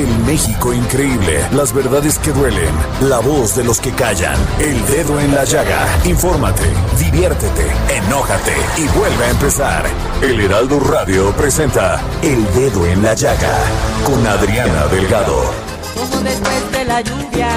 [0.00, 5.20] El México increíble, las verdades que duelen, la voz de los que callan, el dedo
[5.20, 5.86] en la llaga.
[6.06, 6.62] Infórmate,
[6.98, 9.84] diviértete, enójate y vuelve a empezar.
[10.22, 13.58] El Heraldo Radio presenta El Dedo en la Llaga
[14.06, 15.52] con Adriana Delgado.
[15.94, 17.50] Como después de la lluvia,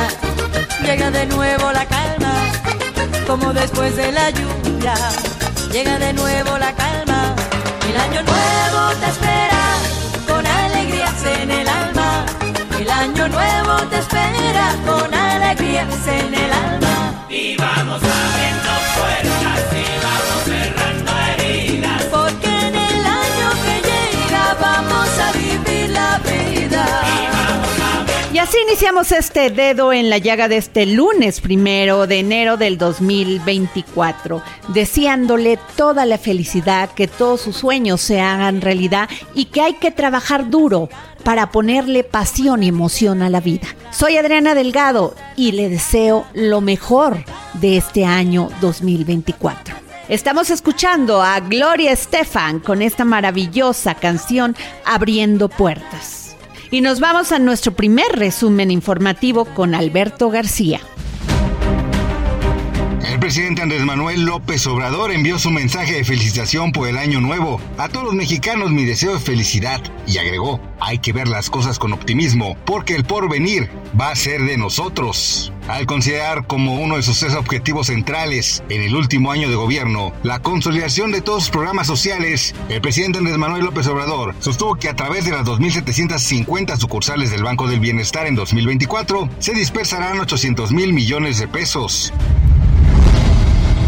[0.82, 2.34] llega de nuevo la calma.
[3.26, 4.96] Como después de la lluvia,
[5.72, 7.36] llega de nuevo la calma.
[7.90, 9.64] El año nuevo te espera
[10.28, 12.03] con alegrías en el alma.
[12.84, 17.26] El año nuevo te espera con alegrías en el alma.
[17.30, 19.53] Y vamos abriendo puertas
[28.84, 35.58] iniciamos este dedo en la llaga de este lunes primero de enero del 2024, deseándole
[35.78, 40.50] toda la felicidad, que todos sus sueños se hagan realidad y que hay que trabajar
[40.50, 40.90] duro
[41.24, 43.70] para ponerle pasión y emoción a la vida.
[43.90, 47.24] Soy Adriana Delgado y le deseo lo mejor
[47.54, 49.76] de este año 2024.
[50.10, 56.23] Estamos escuchando a Gloria Estefan con esta maravillosa canción Abriendo Puertas.
[56.74, 60.82] Y nos vamos a nuestro primer resumen informativo con Alberto García.
[63.04, 67.60] El presidente Andrés Manuel López Obrador envió su mensaje de felicitación por el año nuevo.
[67.78, 71.80] A todos los mexicanos mi deseo de felicidad y agregó, hay que ver las cosas
[71.80, 73.70] con optimismo porque el porvenir
[74.00, 75.52] va a ser de nosotros.
[75.68, 80.14] Al considerar como uno de sus tres objetivos centrales en el último año de gobierno
[80.24, 84.88] la consolidación de todos sus programas sociales, el presidente Andrés Manuel López Obrador sostuvo que
[84.88, 90.72] a través de las 2.750 sucursales del Banco del Bienestar en 2024 se dispersarán 800
[90.72, 92.14] mil millones de pesos.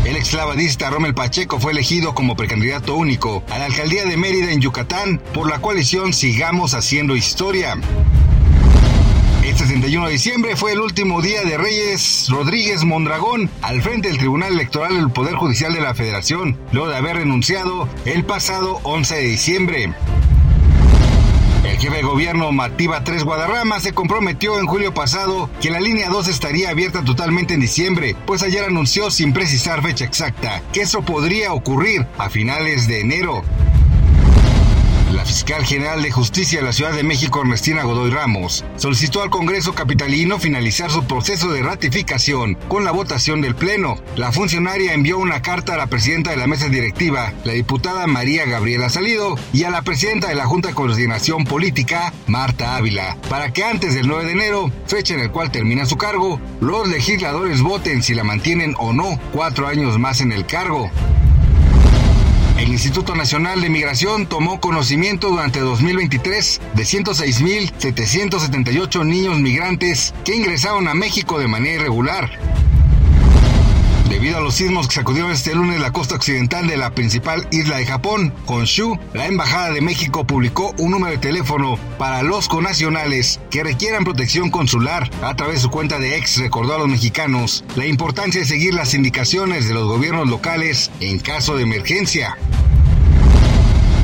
[0.05, 4.61] El exclavadista Rommel Pacheco fue elegido como precandidato único a la alcaldía de Mérida en
[4.61, 7.75] Yucatán por la coalición Sigamos Haciendo Historia.
[9.43, 14.19] Este 31 de diciembre fue el último día de Reyes Rodríguez Mondragón al frente del
[14.19, 19.16] Tribunal Electoral del Poder Judicial de la Federación, luego de haber renunciado el pasado 11
[19.16, 19.93] de diciembre.
[21.95, 26.28] Jefe de gobierno Mativa 3 Guadarrama se comprometió en julio pasado que la línea 2
[26.28, 31.53] estaría abierta totalmente en diciembre, pues ayer anunció sin precisar fecha exacta que eso podría
[31.53, 33.44] ocurrir a finales de enero.
[35.15, 39.29] La fiscal general de justicia de la Ciudad de México, Ernestina Godoy Ramos, solicitó al
[39.29, 43.95] Congreso capitalino finalizar su proceso de ratificación con la votación del Pleno.
[44.17, 48.45] La funcionaria envió una carta a la presidenta de la mesa directiva, la diputada María
[48.45, 53.53] Gabriela Salido, y a la presidenta de la Junta de Coordinación Política, Marta Ávila, para
[53.53, 57.61] que antes del 9 de enero, fecha en el cual termina su cargo, los legisladores
[57.61, 60.91] voten si la mantienen o no cuatro años más en el cargo.
[62.57, 70.88] El Instituto Nacional de Migración tomó conocimiento durante 2023 de 106.778 niños migrantes que ingresaron
[70.88, 72.31] a México de manera irregular.
[74.09, 77.77] Debido a los sismos que sacudieron este lunes la costa occidental de la principal isla
[77.77, 83.39] de Japón, Honshu, la Embajada de México publicó un número de teléfono para los conacionales
[83.49, 85.09] que requieran protección consular.
[85.23, 88.73] A través de su cuenta de ex recordó a los mexicanos la importancia de seguir
[88.75, 92.37] las indicaciones de los gobiernos locales en caso de emergencia.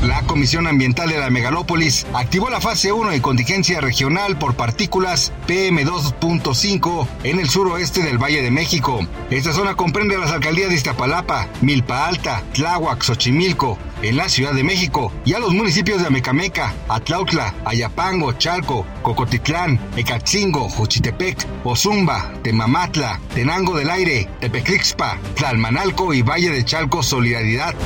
[0.02, 5.32] La Comisión Ambiental de la Megalópolis activó la fase 1 de contingencia regional por partículas
[5.46, 9.06] PM2.5 en el suroeste del Valle de México.
[9.30, 14.64] Esta zona comprende las alcaldías de Iztapalapa, Milpa Alta, Tláhuac, Xochimilco, en la Ciudad de
[14.64, 23.20] México, y a los municipios de Amecameca, Atlautla, Ayapango, Chalco, Cocotitlán, Ecatzingo, Juchitepec, Ozumba, Temamatla,
[23.34, 27.76] Tenango del Aire, Tepeclixpa, Tlalmanalco y Valle de Chalco Solidaridad.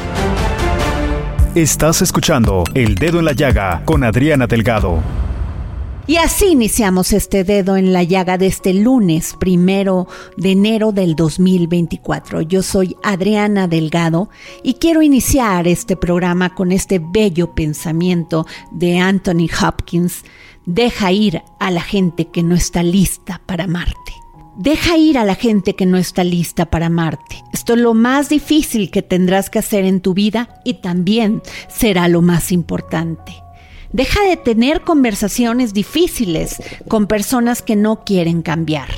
[1.57, 5.03] Estás escuchando El Dedo en la Llaga con Adriana Delgado.
[6.07, 10.07] Y así iniciamos este dedo en la llaga de este lunes primero
[10.37, 12.43] de enero del 2024.
[12.43, 14.29] Yo soy Adriana Delgado
[14.63, 20.25] y quiero iniciar este programa con este bello pensamiento de Anthony Hopkins.
[20.67, 24.26] Deja ir a la gente que no está lista para amarte.
[24.59, 27.45] Deja ir a la gente que no está lista para amarte.
[27.53, 32.09] Esto es lo más difícil que tendrás que hacer en tu vida y también será
[32.09, 33.35] lo más importante.
[33.93, 38.89] Deja de tener conversaciones difíciles con personas que no quieren cambiar.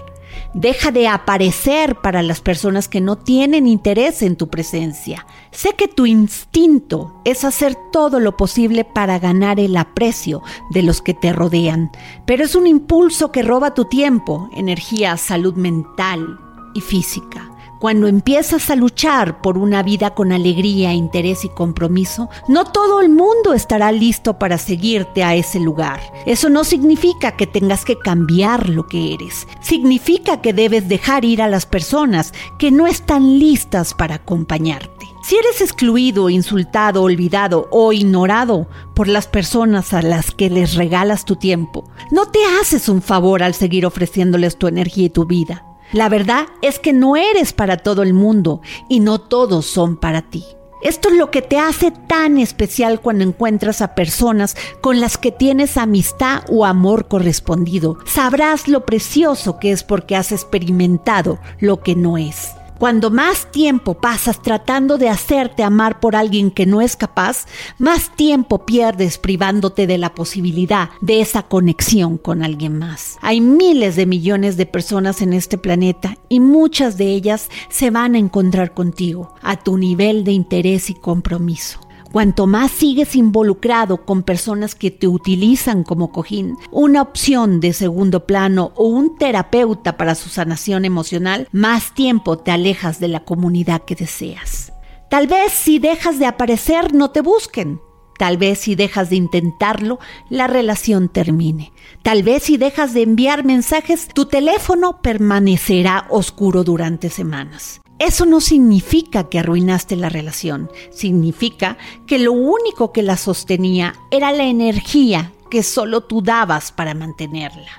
[0.55, 5.27] Deja de aparecer para las personas que no tienen interés en tu presencia.
[5.51, 11.03] Sé que tu instinto es hacer todo lo posible para ganar el aprecio de los
[11.03, 11.91] que te rodean,
[12.27, 16.39] pero es un impulso que roba tu tiempo, energía, salud mental
[16.75, 17.51] y física.
[17.79, 23.09] Cuando empiezas a luchar por una vida con alegría, interés y compromiso, no todo el
[23.09, 26.01] mundo estará listo para seguirte a ese lugar.
[26.27, 29.47] Eso no significa que tengas que cambiar lo que eres.
[29.61, 35.07] Significa que debes dejar ir a las personas que no están listas para acompañarte.
[35.23, 41.25] Si eres excluido, insultado, olvidado o ignorado por las personas a las que les regalas
[41.25, 45.68] tu tiempo, no te haces un favor al seguir ofreciéndoles tu energía y tu vida.
[45.93, 50.23] La verdad es que no eres para todo el mundo y no todos son para
[50.23, 50.45] ti.
[50.81, 55.33] Esto es lo que te hace tan especial cuando encuentras a personas con las que
[55.33, 57.99] tienes amistad o amor correspondido.
[58.07, 62.58] Sabrás lo precioso que es porque has experimentado lo que no es.
[62.79, 67.47] Cuando más tiempo pasas tratando de hacerte amar por alguien que no es capaz,
[67.77, 73.19] más tiempo pierdes privándote de la posibilidad de esa conexión con alguien más.
[73.21, 78.15] Hay miles de millones de personas en este planeta y muchas de ellas se van
[78.15, 81.88] a encontrar contigo a tu nivel de interés y compromiso.
[82.13, 88.27] Cuanto más sigues involucrado con personas que te utilizan como cojín, una opción de segundo
[88.27, 93.83] plano o un terapeuta para su sanación emocional, más tiempo te alejas de la comunidad
[93.83, 94.73] que deseas.
[95.11, 97.81] Tal vez si dejas de aparecer no te busquen.
[98.19, 101.73] Tal vez si dejas de intentarlo, la relación termine.
[102.03, 107.81] Tal vez si dejas de enviar mensajes, tu teléfono permanecerá oscuro durante semanas.
[107.99, 114.31] Eso no significa que arruinaste la relación, significa que lo único que la sostenía era
[114.31, 117.71] la energía que solo tú dabas para mantenerla.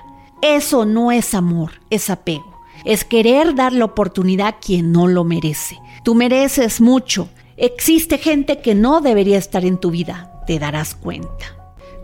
[0.42, 2.60] Eso no es amor, es apego.
[2.84, 5.78] Es querer dar la oportunidad a quien no lo merece.
[6.02, 7.28] Tú mereces mucho.
[7.56, 10.42] Existe gente que no debería estar en tu vida.
[10.46, 11.59] Te darás cuenta.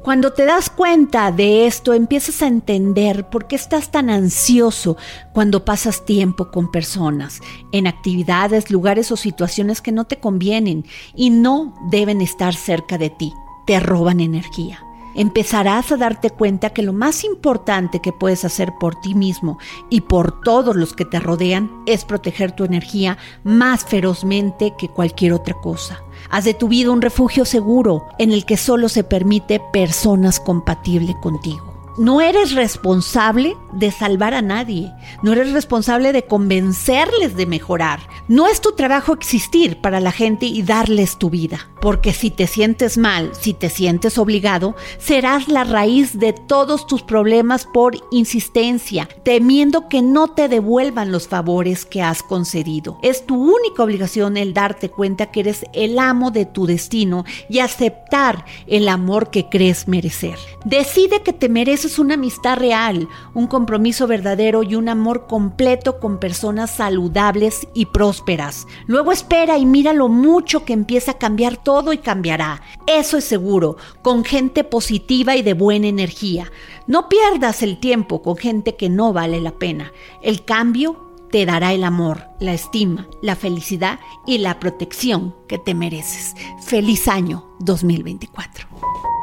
[0.07, 4.97] Cuando te das cuenta de esto, empiezas a entender por qué estás tan ansioso
[5.33, 7.41] cuando pasas tiempo con personas,
[7.73, 10.85] en actividades, lugares o situaciones que no te convienen
[11.17, 13.33] y no deben estar cerca de ti.
[13.67, 14.86] Te roban energía
[15.17, 19.59] empezarás a darte cuenta que lo más importante que puedes hacer por ti mismo
[19.91, 25.33] y por todos los que te rodean es proteger tu energía más ferozmente que cualquier
[25.33, 26.03] otra cosa.
[26.31, 31.17] Haz de tu vida un refugio seguro en el que solo se permite personas compatibles
[31.23, 31.76] contigo.
[31.99, 38.01] No eres responsable de salvar a nadie, no eres responsable de convencerles de mejorar.
[38.29, 42.47] No es tu trabajo existir para la gente y darles tu vida, porque si te
[42.47, 49.09] sientes mal, si te sientes obligado, serás la raíz de todos tus problemas por insistencia,
[49.23, 52.99] temiendo que no te devuelvan los favores que has concedido.
[53.03, 57.61] Es tu única obligación el darte cuenta que eres el amo de tu destino y
[57.61, 60.37] aceptar el amor que crees merecer.
[60.67, 65.99] Decide que te mereces es una amistad real, un compromiso verdadero y un amor completo
[65.99, 68.67] con personas saludables y prósperas.
[68.87, 72.63] Luego espera y mira lo mucho que empieza a cambiar todo y cambiará.
[72.87, 76.51] Eso es seguro, con gente positiva y de buena energía.
[76.87, 79.93] No pierdas el tiempo con gente que no vale la pena.
[80.23, 85.75] El cambio te dará el amor, la estima, la felicidad y la protección que te
[85.75, 86.35] mereces.
[86.63, 89.16] Feliz año 2024.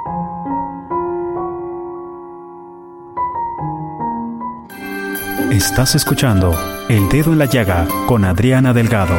[5.51, 6.53] Estás escuchando
[6.89, 9.15] El Dedo en la Llaga con Adriana Delgado.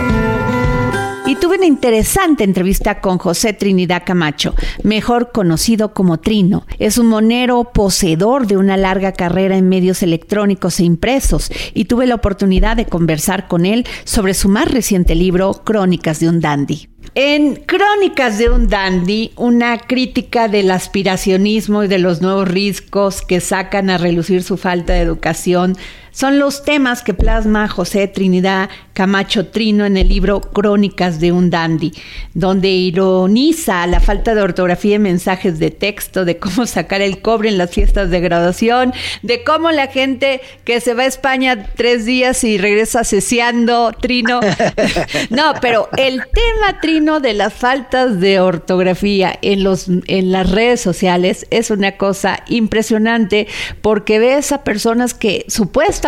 [1.27, 6.67] Y tuve una interesante entrevista con José Trinidad Camacho, mejor conocido como Trino.
[6.79, 12.07] Es un monero poseedor de una larga carrera en medios electrónicos e impresos y tuve
[12.07, 16.89] la oportunidad de conversar con él sobre su más reciente libro, Crónicas de un Dandy.
[17.15, 23.41] En Crónicas de un Dandy, una crítica del aspiracionismo y de los nuevos riscos que
[23.41, 25.77] sacan a relucir su falta de educación
[26.15, 31.51] son los temas que plasma José Trinidad Camacho Trino en el libro Crónicas de un
[31.51, 31.93] Dandy,
[32.35, 37.49] donde ironiza la falta de ortografía y mensajes de texto, de cómo sacar el cobre
[37.49, 42.05] en las fiestas de graduación, de cómo la gente que se va a España tres
[42.05, 44.39] días y regresa ceseando, Trino.
[45.31, 50.81] no, pero el tema, Trino, de las faltas de ortografía en, los, en las redes
[50.81, 53.49] sociales es una cosa impresionante
[53.83, 56.04] porque ves a personas que supuestamente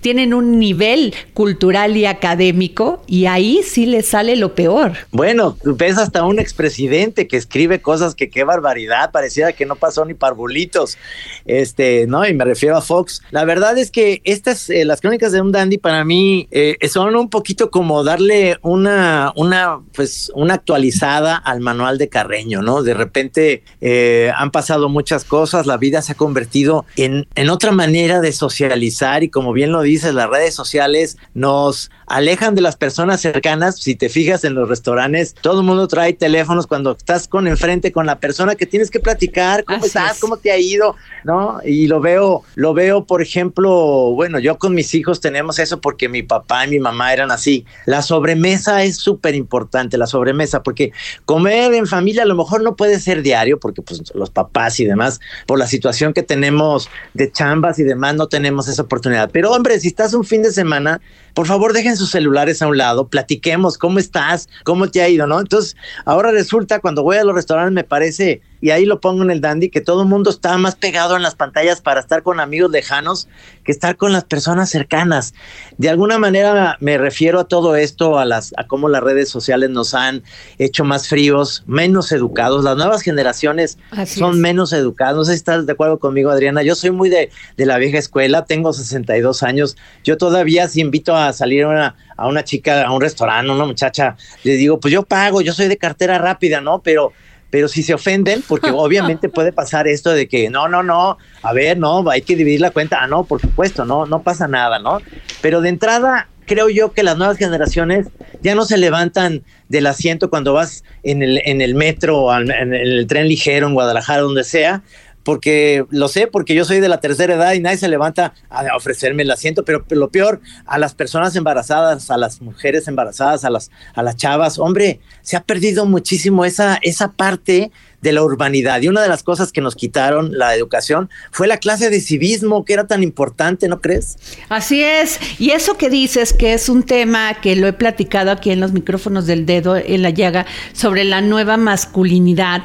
[0.00, 4.92] tienen un nivel cultural y académico y ahí sí les sale lo peor.
[5.10, 10.04] Bueno, ves hasta un expresidente que escribe cosas que qué barbaridad, pareciera que no pasó
[10.04, 10.98] ni parvulitos.
[11.46, 12.26] Este, ¿no?
[12.26, 13.22] Y me refiero a Fox.
[13.30, 17.16] La verdad es que estas, eh, las crónicas de un dandy para mí eh, son
[17.16, 22.82] un poquito como darle una, una, pues, una actualizada al manual de Carreño, ¿no?
[22.82, 27.72] De repente eh, han pasado muchas cosas, la vida se ha convertido en, en otra
[27.72, 32.76] manera de socializar y como bien lo dices, las redes sociales nos alejan de las
[32.76, 33.76] personas cercanas.
[33.78, 37.92] Si te fijas en los restaurantes, todo el mundo trae teléfonos cuando estás con enfrente
[37.92, 40.18] con la persona que tienes que platicar, ¿cómo estás?
[40.18, 40.96] ¿Cómo te ha ido?
[41.24, 41.60] ¿No?
[41.64, 43.70] Y lo veo, lo veo, por ejemplo,
[44.14, 47.64] bueno, yo con mis hijos tenemos eso porque mi papá y mi mamá eran así.
[47.84, 50.92] La sobremesa es súper importante, la sobremesa, porque
[51.24, 54.84] comer en familia a lo mejor no puede ser diario, porque pues los papás y
[54.84, 59.30] demás, por la situación que tenemos de chambas y demás, no tenemos esa oportunidad.
[59.32, 61.00] Pero hombre, si estás un fin de semana,
[61.36, 65.26] por favor dejen sus celulares a un lado, platiquemos cómo estás, cómo te ha ido,
[65.26, 65.38] ¿no?
[65.38, 65.76] Entonces,
[66.06, 69.42] ahora resulta cuando voy a los restaurantes me parece y ahí lo pongo en el
[69.42, 72.70] dandy, que todo el mundo está más pegado en las pantallas para estar con amigos
[72.70, 73.28] lejanos
[73.64, 75.34] que estar con las personas cercanas.
[75.76, 79.68] De alguna manera me refiero a todo esto, a las, a cómo las redes sociales
[79.68, 80.22] nos han
[80.58, 82.64] hecho más fríos, menos educados.
[82.64, 83.76] Las nuevas generaciones
[84.06, 85.16] son menos educadas.
[85.16, 86.62] No sé si estás de acuerdo conmigo, Adriana.
[86.62, 89.76] Yo soy muy de, de la vieja escuela, tengo 62 años.
[90.02, 93.64] Yo todavía si invito a salir a una, a una chica a un restaurante, una
[93.64, 96.80] muchacha, le digo, pues yo pago, yo soy de cartera rápida, ¿no?
[96.82, 97.12] Pero
[97.50, 101.52] pero si se ofenden, porque obviamente puede pasar esto de que no, no, no, a
[101.52, 104.78] ver, no, hay que dividir la cuenta, ah, no, por supuesto, no, no pasa nada,
[104.78, 105.00] ¿no?
[105.40, 108.08] Pero de entrada, creo yo que las nuevas generaciones
[108.42, 113.06] ya no se levantan del asiento cuando vas en el, en el metro, en el
[113.06, 114.82] tren ligero, en Guadalajara, donde sea,
[115.26, 118.76] porque lo sé, porque yo soy de la tercera edad y nadie se levanta a
[118.76, 123.50] ofrecerme el asiento, pero, lo peor, a las personas embarazadas, a las mujeres embarazadas, a
[123.50, 128.80] las, a las chavas, hombre, se ha perdido muchísimo esa, esa parte de la urbanidad.
[128.82, 132.64] Y una de las cosas que nos quitaron la educación fue la clase de civismo,
[132.64, 134.16] que era tan importante, ¿no crees?
[134.48, 135.18] Así es.
[135.40, 138.72] Y eso que dices, que es un tema que lo he platicado aquí en los
[138.72, 142.62] micrófonos del dedo en la llaga, sobre la nueva masculinidad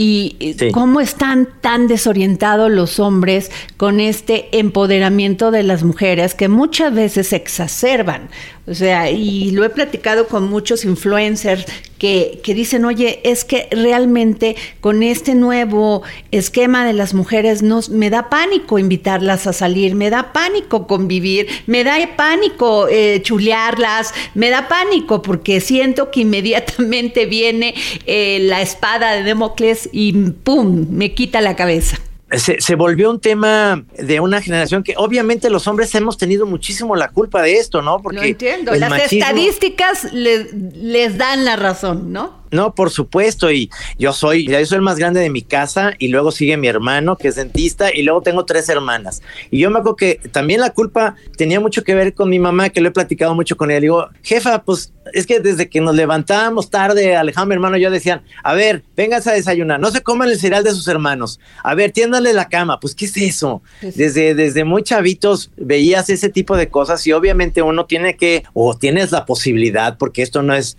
[0.00, 6.94] y cómo están tan desorientados los hombres con este empoderamiento de las mujeres que muchas
[6.94, 8.28] veces se exacerban.
[8.68, 11.66] O sea, y lo he platicado con muchos influencers
[11.98, 17.90] que, que, dicen, oye, es que realmente con este nuevo esquema de las mujeres nos,
[17.90, 24.14] me da pánico invitarlas a salir, me da pánico convivir, me da pánico eh, chulearlas,
[24.34, 27.74] me da pánico porque siento que inmediatamente viene
[28.06, 30.86] eh, la espada de Democles y ¡pum!
[30.90, 31.98] me quita la cabeza
[32.30, 37.08] se, volvió un tema de una generación que obviamente los hombres hemos tenido muchísimo la
[37.08, 38.02] culpa de esto, ¿no?
[38.02, 42.38] Porque no entiendo, las estadísticas les dan la razón, ¿no?
[42.50, 46.08] No, por supuesto, y yo soy, yo soy el más grande de mi casa y
[46.08, 49.22] luego sigue mi hermano que es dentista y luego tengo tres hermanas.
[49.50, 52.70] Y yo me acuerdo que también la culpa tenía mucho que ver con mi mamá,
[52.70, 53.80] que lo he platicado mucho con ella.
[53.80, 58.22] Digo, jefa, pues es que desde que nos levantábamos tarde, Alejandro, mi hermano yo decían,
[58.42, 61.92] a ver, vengas a desayunar, no se coman el cereal de sus hermanos, a ver,
[61.92, 63.62] tiéndale la cama, pues ¿qué es eso?
[63.80, 68.76] Desde, desde muy chavitos veías ese tipo de cosas y obviamente uno tiene que, o
[68.76, 70.76] tienes la posibilidad, porque esto no es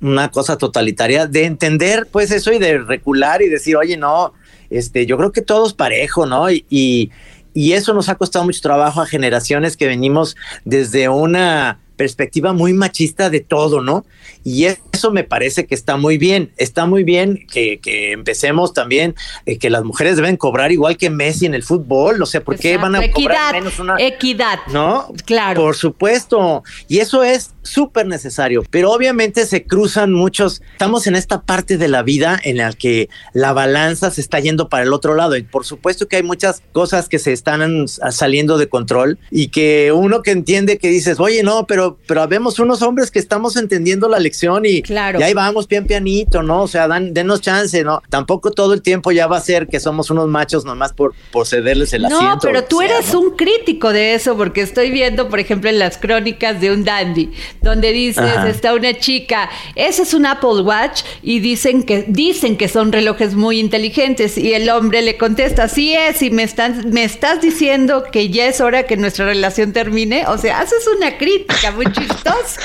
[0.00, 4.34] una cosa totalitaria, de entender pues eso y de recular y decir, oye, no,
[4.68, 6.50] este, yo creo que todos parejo, ¿no?
[6.50, 7.10] Y, y,
[7.54, 12.72] y eso nos ha costado mucho trabajo a generaciones que venimos desde una perspectiva muy
[12.72, 14.06] machista de todo, ¿no?
[14.42, 16.50] Y eso me parece que está muy bien.
[16.56, 17.78] Está muy bien que,
[18.12, 19.14] empecemos también,
[19.44, 22.22] eh, que las mujeres deben cobrar igual que Messi en el fútbol.
[22.22, 24.60] O sea, ¿por qué van a cobrar menos una equidad?
[24.72, 25.12] ¿No?
[25.26, 25.60] Claro.
[25.60, 26.62] Por supuesto.
[26.88, 31.88] Y eso es súper necesario, pero obviamente se cruzan muchos, estamos en esta parte de
[31.88, 35.42] la vida en la que la balanza se está yendo para el otro lado y
[35.42, 40.22] por supuesto que hay muchas cosas que se están saliendo de control y que uno
[40.22, 44.18] que entiende que dices, oye, no, pero, pero vemos unos hombres que estamos entendiendo la
[44.18, 45.20] lección y, Claro.
[45.20, 46.62] y ahí vamos pian pianito, ¿no?
[46.62, 48.02] O sea, dan, denos chance, ¿no?
[48.08, 51.46] Tampoco todo el tiempo ya va a ser que somos unos machos nomás por, por
[51.46, 52.24] cederles el asiento.
[52.24, 53.20] No, pero tú sea, eres ¿no?
[53.20, 57.30] un crítico de eso, porque estoy viendo, por ejemplo, en las crónicas de un dandy,
[57.62, 58.48] donde dices, Ajá.
[58.48, 63.34] está una chica, ese es un Apple Watch, y dicen que, dicen que son relojes
[63.34, 68.04] muy inteligentes, y el hombre le contesta, sí es, y me están, me estás diciendo
[68.10, 70.24] que ya es hora que nuestra relación termine.
[70.26, 72.60] O sea, haces una crítica muy chistosa,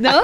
[0.00, 0.22] ¿no?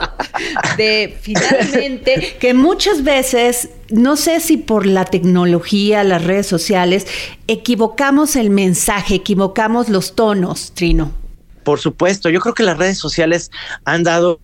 [0.77, 7.07] De finalmente, que muchas veces, no sé si por la tecnología, las redes sociales,
[7.47, 11.13] equivocamos el mensaje, equivocamos los tonos, Trino.
[11.69, 13.51] Por supuesto, yo creo que las redes sociales
[13.85, 14.41] han dado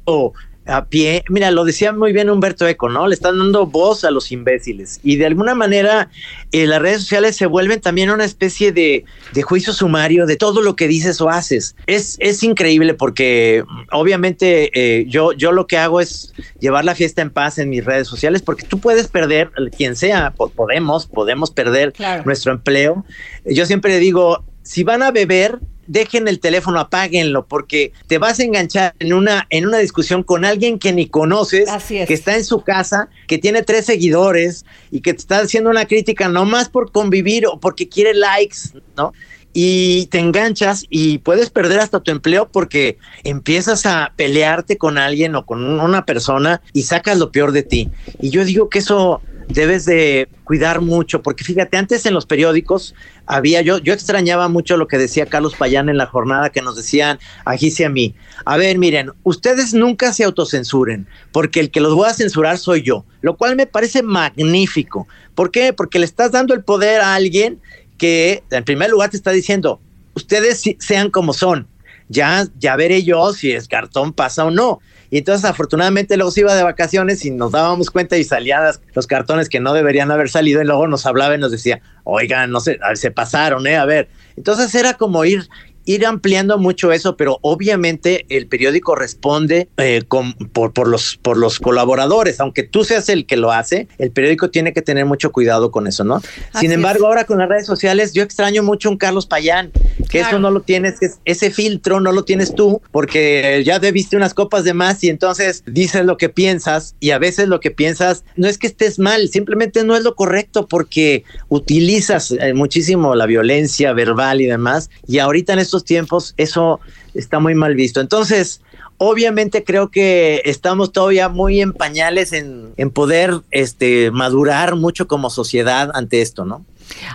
[0.67, 3.07] a pie, mira, lo decía muy bien Humberto Eco, ¿no?
[3.09, 6.11] Le están dando voz a los imbéciles y de alguna manera
[6.53, 10.61] eh, las redes sociales se vuelven también una especie de, de juicio sumario de todo
[10.61, 11.77] lo que dices o haces.
[11.87, 17.23] Es, es increíble porque obviamente eh, yo, yo lo que hago es llevar la fiesta
[17.23, 21.51] en paz en mis redes sociales porque tú puedes perder, quien sea, po- podemos, podemos
[21.51, 22.23] perder Claro.
[22.27, 23.05] nuestro empleo.
[23.47, 28.45] Yo siempre digo, si van a beber, dejen el teléfono, apáguenlo, porque te vas a
[28.45, 32.09] enganchar en una, en una discusión con alguien que ni conoces, Así es.
[32.09, 35.87] que está en su casa, que tiene tres seguidores y que te está haciendo una
[35.87, 38.59] crítica nomás por convivir o porque quiere likes,
[38.97, 39.13] ¿no?
[39.57, 45.37] Y te enganchas y puedes perder hasta tu empleo porque empiezas a pelearte con alguien
[45.37, 47.89] o con una persona y sacas lo peor de ti.
[48.21, 52.95] Y yo digo que eso debes de cuidar mucho, porque fíjate, antes en los periódicos
[53.27, 56.77] había, yo, yo extrañaba mucho lo que decía Carlos Payán en la jornada que nos
[56.77, 58.15] decían a Gis y a mí.
[58.45, 62.83] A ver, miren, ustedes nunca se autocensuren, porque el que los voy a censurar soy
[62.83, 65.09] yo, lo cual me parece magnífico.
[65.35, 65.73] ¿Por qué?
[65.73, 67.61] Porque le estás dando el poder a alguien
[67.99, 69.81] que en primer lugar te está diciendo,
[70.15, 71.67] ustedes sean como son.
[72.09, 74.81] Ya, ya veré yo si el cartón pasa o no.
[75.15, 79.07] Y entonces afortunadamente luego se iba de vacaciones y nos dábamos cuenta y salían los
[79.07, 82.59] cartones que no deberían haber salido y luego nos hablaba y nos decía, oigan, no
[82.59, 83.77] sé, se pasaron, ¿eh?
[83.77, 84.09] A ver.
[84.37, 85.49] Entonces era como ir,
[85.85, 91.37] ir ampliando mucho eso, pero obviamente el periódico responde eh, con- por, por, los, por
[91.37, 92.41] los colaboradores.
[92.41, 95.87] Aunque tú seas el que lo hace, el periódico tiene que tener mucho cuidado con
[95.87, 96.17] eso, ¿no?
[96.17, 96.77] Así Sin es.
[96.77, 99.71] embargo, ahora con las redes sociales, yo extraño mucho un Carlos Payán,
[100.11, 100.29] que Claro.
[100.29, 103.91] eso no lo tienes, que es- ese filtro no lo tienes tú, porque ya te
[103.93, 107.61] viste unas copas de más y entonces dices lo que piensas y a veces lo
[107.61, 112.53] que piensas no es que estés mal, simplemente no es lo correcto porque utilizas eh,
[112.55, 116.79] muchísimo la violencia verbal y demás y ahorita en estos tiempos eso
[117.15, 118.01] está muy mal visto.
[118.01, 118.61] Entonces,
[118.99, 125.31] obviamente creo que estamos todavía muy en pañales en, en poder este, madurar mucho como
[125.31, 126.65] sociedad ante esto, ¿no?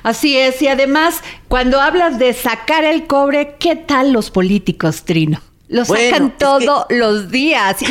[0.03, 5.39] Así es, y además, cuando hablas de sacar el cobre, ¿qué tal los políticos, Trino?
[5.67, 7.79] Lo Bueno, sacan que- todos los días,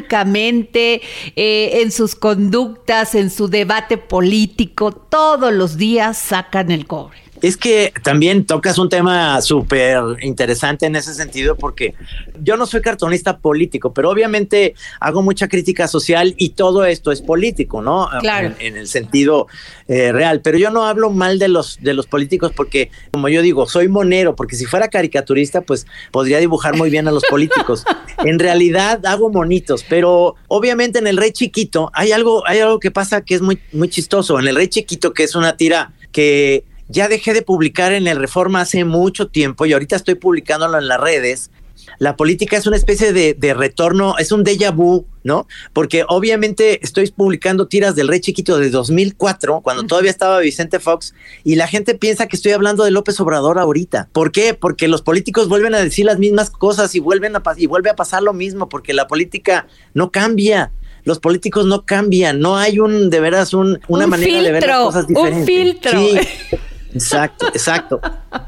[0.00, 1.02] ideológicamente,
[1.36, 7.18] eh, en sus conductas, en su debate político, todos los días sacan el cobre.
[7.42, 11.94] Es que también tocas un tema súper interesante en ese sentido porque
[12.42, 17.22] yo no soy cartonista político, pero obviamente hago mucha crítica social y todo esto es
[17.22, 18.08] político, ¿no?
[18.20, 18.48] Claro.
[18.48, 19.46] En, en el sentido
[19.88, 20.40] eh, real.
[20.40, 23.88] Pero yo no hablo mal de los, de los políticos porque, como yo digo, soy
[23.88, 27.84] monero, porque si fuera caricaturista, pues podría dibujar muy bien a los políticos.
[28.24, 32.90] en realidad hago monitos, pero obviamente en el Rey Chiquito hay algo, hay algo que
[32.90, 34.38] pasa que es muy, muy chistoso.
[34.38, 38.18] En el Rey Chiquito, que es una tira que ya dejé de publicar en el
[38.18, 41.50] Reforma hace mucho tiempo y ahorita estoy publicándolo en las redes.
[41.98, 45.46] La política es una especie de, de retorno, es un déjà vu, ¿no?
[45.72, 51.14] Porque obviamente estoy publicando tiras del Rey Chiquito de 2004, cuando todavía estaba Vicente Fox,
[51.42, 54.08] y la gente piensa que estoy hablando de López Obrador ahorita.
[54.12, 54.54] ¿Por qué?
[54.54, 57.96] Porque los políticos vuelven a decir las mismas cosas y vuelven a y vuelve a
[57.96, 60.72] pasar lo mismo, porque la política no cambia.
[61.04, 64.66] Los políticos no cambian, no hay un, de veras, un, una Un manera de ver
[64.66, 65.46] las cosas un diferente.
[65.46, 65.98] filtro.
[65.98, 66.18] Sí,
[66.94, 68.00] exacto, exacto.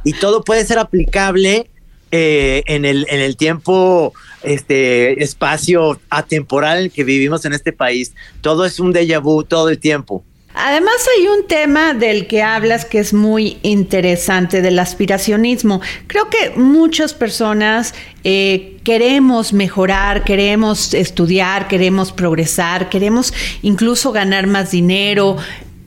[0.05, 1.69] Y todo puede ser aplicable
[2.11, 8.13] eh, en, el, en el tiempo, este espacio atemporal que vivimos en este país.
[8.41, 10.23] Todo es un déjà vu todo el tiempo.
[10.55, 15.81] Además hay un tema del que hablas que es muy interesante, del aspiracionismo.
[16.07, 24.73] Creo que muchas personas eh, queremos mejorar, queremos estudiar, queremos progresar, queremos incluso ganar más
[24.73, 25.39] dinero.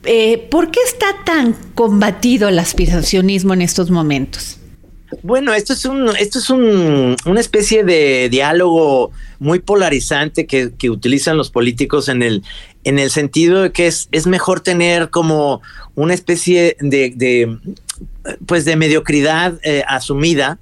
[0.06, 4.58] Eh, ¿Por qué está tan combatido el aspiracionismo en estos momentos?
[5.22, 10.90] Bueno, esto es un, esto es un, una especie de diálogo muy polarizante que, que
[10.90, 12.42] utilizan los políticos en el,
[12.84, 15.62] en el sentido de que es, es mejor tener como
[15.94, 17.58] una especie de,
[18.46, 20.58] pues de mediocridad eh, asumida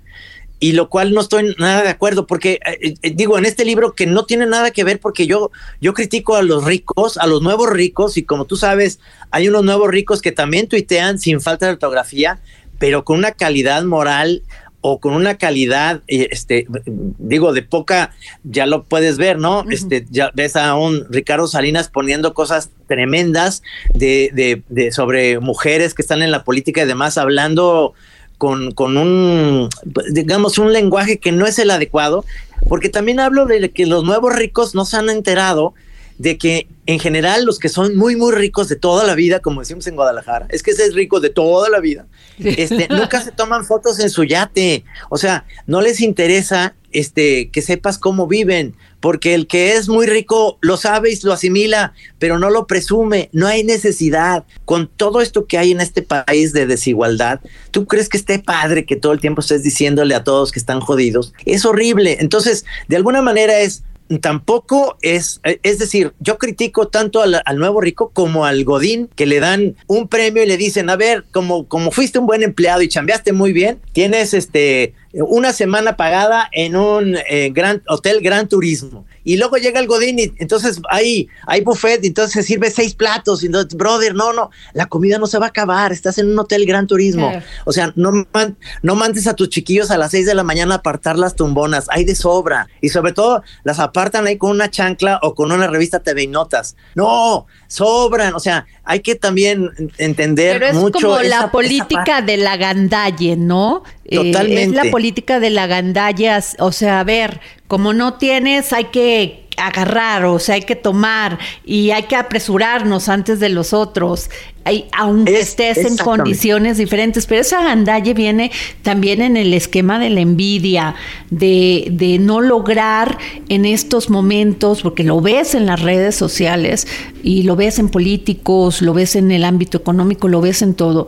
[0.65, 3.93] y lo cual no estoy nada de acuerdo porque eh, eh, digo en este libro
[3.93, 7.43] que no tiene nada que ver porque yo yo critico a los ricos, a los
[7.43, 8.99] nuevos ricos y como tú sabes,
[9.31, 12.39] hay unos nuevos ricos que también tuitean sin falta de ortografía,
[12.79, 14.43] pero con una calidad moral
[14.81, 19.67] o con una calidad, eh, este, digo, de poca, ya lo puedes ver, ¿no?
[19.71, 25.93] Este, ya ves a un Ricardo Salinas poniendo cosas tremendas de, de, de sobre mujeres
[25.93, 27.93] que están en la política y demás, hablando
[28.39, 29.69] con, con un,
[30.11, 32.25] digamos, un lenguaje que no es el adecuado,
[32.69, 35.75] porque también hablo de que los nuevos ricos no se han enterado
[36.19, 39.61] de que en general los que son muy muy ricos de toda la vida, como
[39.61, 42.07] decimos en Guadalajara, es que ese es rico de toda la vida.
[42.39, 47.61] Este, nunca se toman fotos en su yate, o sea, no les interesa este que
[47.61, 52.39] sepas cómo viven, porque el que es muy rico lo sabe y lo asimila, pero
[52.39, 54.45] no lo presume, no hay necesidad.
[54.65, 58.87] Con todo esto que hay en este país de desigualdad, ¿tú crees que esté padre
[58.87, 61.35] que todo el tiempo estés diciéndole a todos que están jodidos?
[61.45, 62.17] Es horrible.
[62.21, 63.83] Entonces, de alguna manera es
[64.21, 69.41] tampoco es, es decir, yo critico tanto al, nuevo rico como al Godín, que le
[69.41, 72.89] dan un premio y le dicen, a ver, como, como fuiste un buen empleado y
[72.89, 79.05] chambeaste muy bien, tienes este una semana pagada en un eh, gran hotel Gran Turismo.
[79.23, 82.95] Y luego llega el Godín y entonces hay, hay buffet y entonces se sirve seis
[82.95, 83.43] platos.
[83.43, 85.93] Y entonces, brother, no, no, la comida no se va a acabar.
[85.93, 87.31] Estás en un hotel Gran Turismo.
[87.31, 87.47] Claro.
[87.65, 90.75] O sea, no, man, no mandes a tus chiquillos a las seis de la mañana
[90.75, 91.87] a apartar las tumbonas.
[91.91, 92.69] Hay de sobra.
[92.81, 96.27] Y sobre todo, las apartan ahí con una chancla o con una revista TV y
[96.27, 96.77] Notas.
[96.95, 98.35] No, sobran.
[98.35, 101.01] O sea, hay que también entender Pero es mucho.
[101.01, 103.83] como la política de la gandalle, ¿no?
[104.11, 104.63] Totalmente.
[104.63, 108.85] Eh, es la política de la gandalla, o sea, a ver, como no tienes, hay
[108.85, 114.31] que agarrar, o sea, hay que tomar y hay que apresurarnos antes de los otros,
[114.65, 118.51] hay, aunque es, estés en condiciones diferentes, pero esa gandalle viene
[118.83, 120.95] también en el esquema de la envidia,
[121.31, 126.87] de, de no lograr en estos momentos, porque lo ves en las redes sociales
[127.23, 131.07] y lo ves en políticos, lo ves en el ámbito económico, lo ves en todo,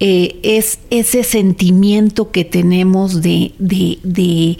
[0.00, 4.58] eh, es ese sentimiento que tenemos de, de, de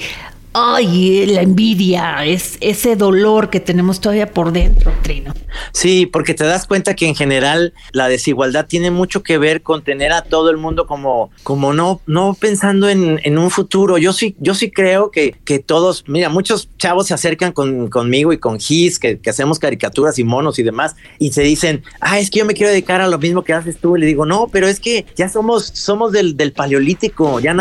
[0.58, 5.34] ay, la envidia, es ese dolor que tenemos todavía por dentro, Trino.
[5.72, 9.82] Sí, porque te das cuenta que en general la desigualdad tiene mucho que ver con
[9.82, 13.98] tener a todo el mundo como, como no, no pensando en, en un futuro.
[13.98, 18.32] Yo sí, yo sí creo que, que todos, mira, muchos chavos se acercan con, conmigo
[18.32, 22.30] y con Gis, que, hacemos caricaturas y monos y demás, y se dicen, ah, es
[22.30, 23.98] que yo me quiero dedicar a lo mismo que haces tú.
[23.98, 27.54] Y le digo, no, pero es que ya somos, somos del, del paleolítico, ya,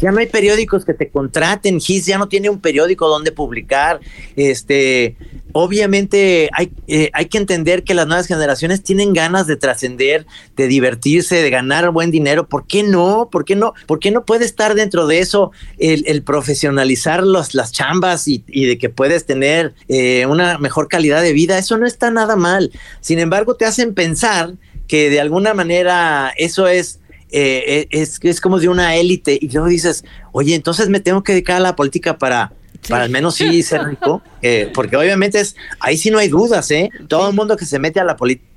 [0.00, 4.00] ya no hay periódicos que te contraten, Gis ya no tiene un periódico donde publicar.
[4.36, 5.16] Este,
[5.52, 10.26] obviamente hay, eh, hay que entender que las nuevas generaciones tienen ganas de trascender,
[10.56, 12.48] de divertirse, de ganar buen dinero.
[12.48, 13.28] ¿Por qué no?
[13.30, 13.74] ¿Por qué no?
[13.86, 18.66] ¿Por qué no puede estar dentro de eso el, profesionalizar los, las chambas y, y,
[18.66, 21.58] de que puedes tener eh, una mejor calidad de vida?
[21.58, 22.70] Eso no está nada mal.
[23.00, 24.54] Sin embargo, te hacen pensar
[24.86, 26.99] que de alguna manera eso es
[27.32, 31.32] eh, es, es, como de una élite y luego dices, oye, entonces me tengo que
[31.32, 32.90] dedicar a la política para, sí.
[32.90, 36.70] para al menos sí ser rico, eh, porque obviamente es, ahí sí no hay dudas,
[36.70, 36.90] ¿eh?
[37.08, 38.50] Todo el mundo que se mete a la política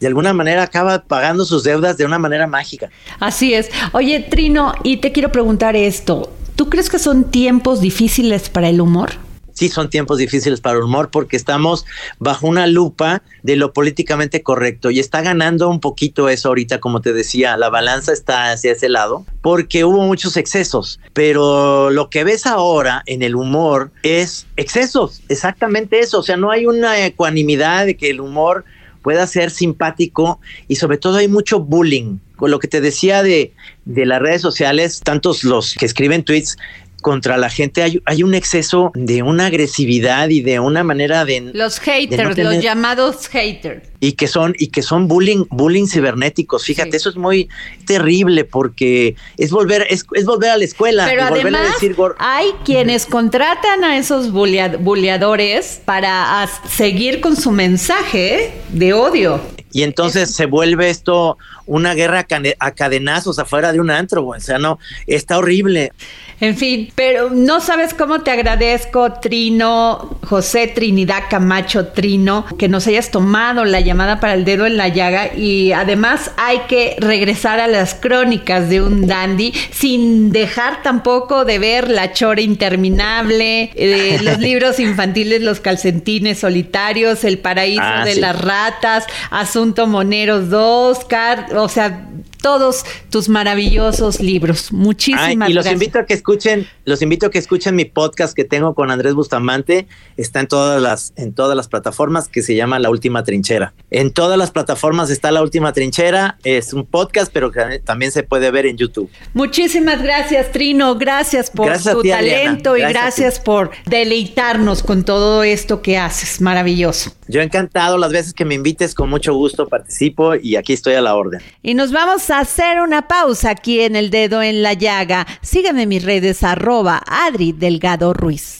[0.00, 2.90] de alguna manera acaba pagando sus deudas de una manera mágica.
[3.20, 3.70] Así es.
[3.92, 8.80] Oye, Trino, y te quiero preguntar esto, ¿tú crees que son tiempos difíciles para el
[8.80, 9.12] humor?
[9.60, 11.84] Sí son tiempos difíciles para el humor porque estamos
[12.18, 17.02] bajo una lupa de lo políticamente correcto y está ganando un poquito eso ahorita, como
[17.02, 22.24] te decía, la balanza está hacia ese lado porque hubo muchos excesos, pero lo que
[22.24, 27.84] ves ahora en el humor es excesos, exactamente eso, o sea, no hay una ecuanimidad
[27.84, 28.64] de que el humor
[29.02, 32.18] pueda ser simpático y sobre todo hay mucho bullying.
[32.36, 33.52] Con lo que te decía de,
[33.84, 36.56] de las redes sociales, tantos los que escriben tweets
[37.00, 41.50] contra la gente hay, hay, un exceso de una agresividad y de una manera de
[41.52, 45.44] los haters, de no tener, los llamados haters y que son y que son bullying
[45.50, 46.64] bullying cibernéticos.
[46.64, 46.96] Fíjate, sí.
[46.96, 47.48] eso es muy
[47.86, 51.06] terrible porque es volver es, es volver a la escuela.
[51.06, 58.52] Pero además a decir, hay quienes contratan a esos bulleadores para seguir con su mensaje
[58.70, 59.40] de odio.
[59.72, 61.38] Y entonces es, se vuelve esto
[61.70, 62.26] una guerra
[62.58, 65.92] a cadenazos afuera de un antro, o sea, no, está horrible.
[66.40, 72.86] En fin, pero no sabes cómo te agradezco, Trino, José Trinidad Camacho Trino, que nos
[72.86, 77.60] hayas tomado la llamada para el dedo en la llaga y además hay que regresar
[77.60, 84.18] a las crónicas de un dandy sin dejar tampoco de ver La Chora Interminable, eh,
[84.22, 88.20] los libros infantiles, Los Calcentines Solitarios, El Paraíso Ah, de sí.
[88.20, 92.06] las Ratas, Asunto Moneros 2, Car o sea,
[92.40, 94.72] todos tus maravillosos libros.
[94.72, 95.72] Muchísimas Ay, y los gracias.
[95.74, 99.14] invito a que escuchen, los invito a que escuchen mi podcast que tengo con Andrés
[99.14, 99.86] Bustamante.
[100.16, 103.72] Está en todas las, en todas las plataformas que se llama La Última Trinchera.
[103.90, 106.38] En todas las plataformas está La Última Trinchera.
[106.44, 109.10] Es un podcast, pero que también se puede ver en YouTube.
[109.34, 110.96] Muchísimas gracias, Trino.
[110.96, 112.44] Gracias por Gracias tu ti, Adriana.
[112.44, 116.40] talento y Gracias gracias por deleitarnos con todo esto que haces.
[116.40, 117.12] Maravilloso.
[117.28, 121.00] Yo encantado, las veces que me invites, con mucho gusto participo y aquí estoy a
[121.00, 121.40] la orden.
[121.62, 125.26] Y nos vamos hacer una pausa aquí en el dedo en la llaga.
[125.42, 128.58] Síganme en mis redes arroba Adri Delgado Ruiz.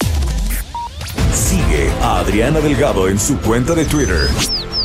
[1.33, 4.29] Sigue a Adriana Delgado en su cuenta de Twitter.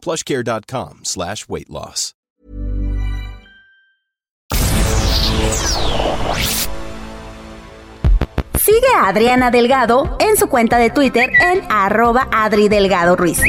[0.00, 2.14] plushcare.com slash weight loss.
[8.58, 13.40] Sigue a Adriana Delgado en su cuenta de Twitter en arroba Adri Delgado Ruiz.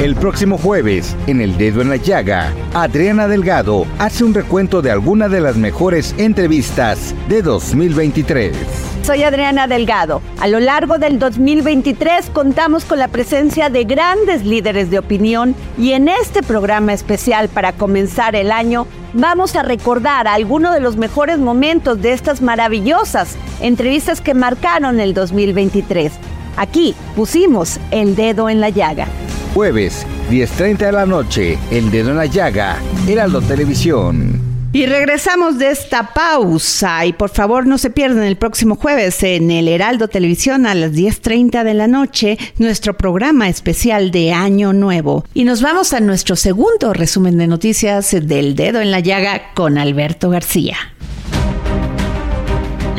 [0.00, 4.90] El próximo jueves, en El Dedo en la Llaga, Adriana Delgado hace un recuento de
[4.90, 8.56] alguna de las mejores entrevistas de 2023.
[9.04, 10.20] Soy Adriana Delgado.
[10.40, 15.92] A lo largo del 2023 contamos con la presencia de grandes líderes de opinión y
[15.92, 21.38] en este programa especial para comenzar el año vamos a recordar algunos de los mejores
[21.38, 26.12] momentos de estas maravillosas entrevistas que marcaron el 2023.
[26.56, 29.06] Aquí pusimos el dedo en la llaga.
[29.54, 34.40] Jueves, 10.30 de la noche, El Dedo en la Llaga, Heraldo Televisión.
[34.72, 39.52] Y regresamos de esta pausa y por favor no se pierdan el próximo jueves en
[39.52, 45.24] el Heraldo Televisión a las 10.30 de la noche nuestro programa especial de Año Nuevo.
[45.34, 49.78] Y nos vamos a nuestro segundo resumen de noticias del dedo en la llaga con
[49.78, 50.76] Alberto García.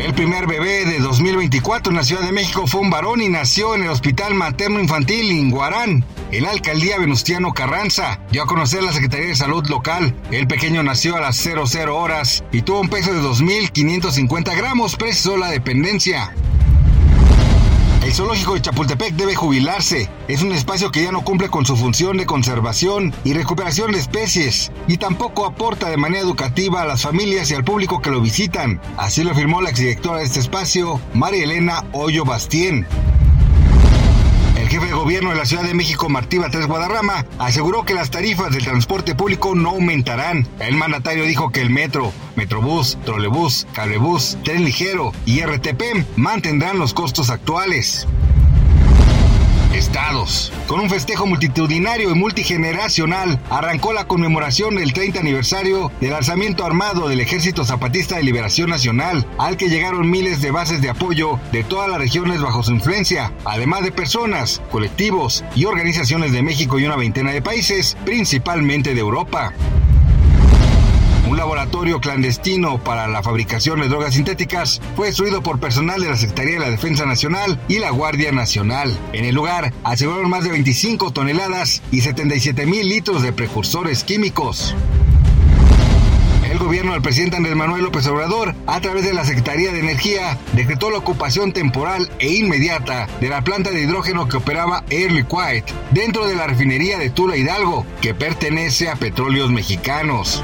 [0.06, 3.74] El primer bebé de 2024 en la Ciudad de México fue un varón y nació
[3.74, 6.06] en el Hospital Materno Infantil Inguarán.
[6.32, 10.16] En la alcaldía Venustiano Carranza dio a conocer la Secretaría de Salud local.
[10.30, 15.38] El pequeño nació a las 00 horas y tuvo un peso de 2.550 gramos, precisó
[15.38, 16.36] la dependencia.
[18.16, 20.10] Zoológico de Chapultepec debe jubilarse.
[20.30, 24.00] Es un espacio que ya no cumple con su función de conservación y recuperación de
[24.00, 28.22] especies y tampoco aporta de manera educativa a las familias y al público que lo
[28.22, 28.80] visitan.
[28.96, 32.88] Así lo afirmó la exdirectora de este espacio, María Elena Hoyo Bastien.
[34.66, 38.10] El jefe de gobierno de la Ciudad de México, Martí Batres Guadarrama, aseguró que las
[38.10, 40.48] tarifas del transporte público no aumentarán.
[40.60, 45.84] El mandatario dijo que el metro, metrobús, trolebús, cablebús, tren ligero y RTP
[46.16, 48.08] mantendrán los costos actuales.
[49.74, 50.52] Estados.
[50.68, 57.08] Con un festejo multitudinario y multigeneracional, arrancó la conmemoración del 30 aniversario del alzamiento armado
[57.08, 61.64] del Ejército Zapatista de Liberación Nacional, al que llegaron miles de bases de apoyo de
[61.64, 66.86] todas las regiones bajo su influencia, además de personas, colectivos y organizaciones de México y
[66.86, 69.54] una veintena de países, principalmente de Europa.
[71.36, 76.16] Un laboratorio clandestino para la fabricación de drogas sintéticas fue destruido por personal de la
[76.16, 78.98] Secretaría de la Defensa Nacional y la Guardia Nacional.
[79.12, 84.74] En el lugar aseguraron más de 25 toneladas y 77 mil litros de precursores químicos.
[86.50, 90.38] El gobierno del presidente Andrés Manuel López Obrador, a través de la Secretaría de Energía,
[90.54, 95.66] decretó la ocupación temporal e inmediata de la planta de hidrógeno que operaba Air Liquide
[95.92, 100.42] dentro de la refinería de Tula Hidalgo, que pertenece a Petróleos Mexicanos.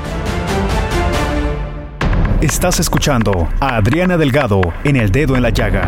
[2.41, 5.87] Estás escuchando a Adriana Delgado en El Dedo en la Llaga.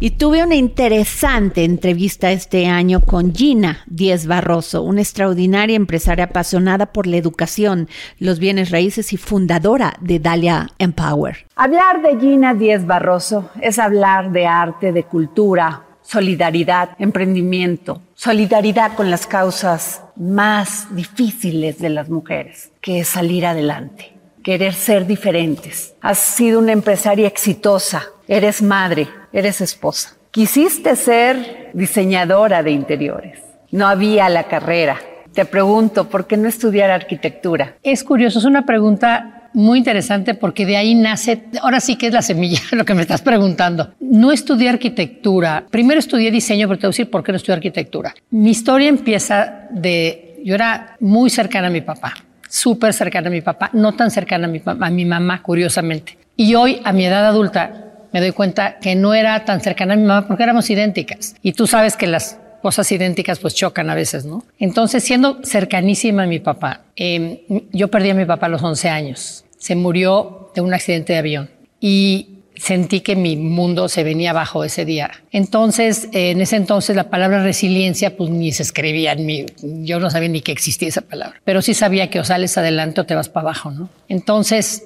[0.00, 6.92] Y tuve una interesante entrevista este año con Gina Díez Barroso, una extraordinaria empresaria apasionada
[6.92, 11.46] por la educación, los bienes raíces y fundadora de Dalia Empower.
[11.56, 19.10] Hablar de Gina Díez Barroso es hablar de arte, de cultura, solidaridad, emprendimiento, solidaridad con
[19.10, 24.13] las causas más difíciles de las mujeres, que es salir adelante
[24.44, 25.94] querer ser diferentes.
[26.00, 30.14] Has sido una empresaria exitosa, eres madre, eres esposa.
[30.30, 33.40] Quisiste ser diseñadora de interiores.
[33.72, 35.00] No había la carrera.
[35.32, 37.76] Te pregunto, ¿por qué no estudiar arquitectura?
[37.82, 42.12] Es curioso, es una pregunta muy interesante porque de ahí nace, ahora sí que es
[42.12, 43.94] la semilla lo que me estás preguntando.
[43.98, 47.54] No estudié arquitectura, primero estudié diseño, pero te voy a decir por qué no estudié
[47.54, 48.14] arquitectura.
[48.30, 52.14] Mi historia empieza de, yo era muy cercana a mi papá
[52.54, 56.16] súper cercana a mi papá, no tan cercana a mi, a mi mamá, curiosamente.
[56.36, 59.96] Y hoy, a mi edad adulta, me doy cuenta que no era tan cercana a
[59.96, 61.34] mi mamá porque éramos idénticas.
[61.42, 64.44] Y tú sabes que las cosas idénticas pues chocan a veces, ¿no?
[64.60, 67.38] Entonces, siendo cercanísima a mi papá, em,
[67.72, 69.44] yo perdí a mi papá a los 11 años.
[69.58, 71.50] Se murió de un accidente de avión.
[71.80, 75.10] Y sentí que mi mundo se venía abajo ese día.
[75.32, 79.46] Entonces, en ese entonces la palabra resiliencia pues ni se escribía en mí.
[79.62, 81.40] Yo no sabía ni que existía esa palabra.
[81.44, 83.88] Pero sí sabía que o sales adelante o te vas para abajo, ¿no?
[84.08, 84.84] Entonces,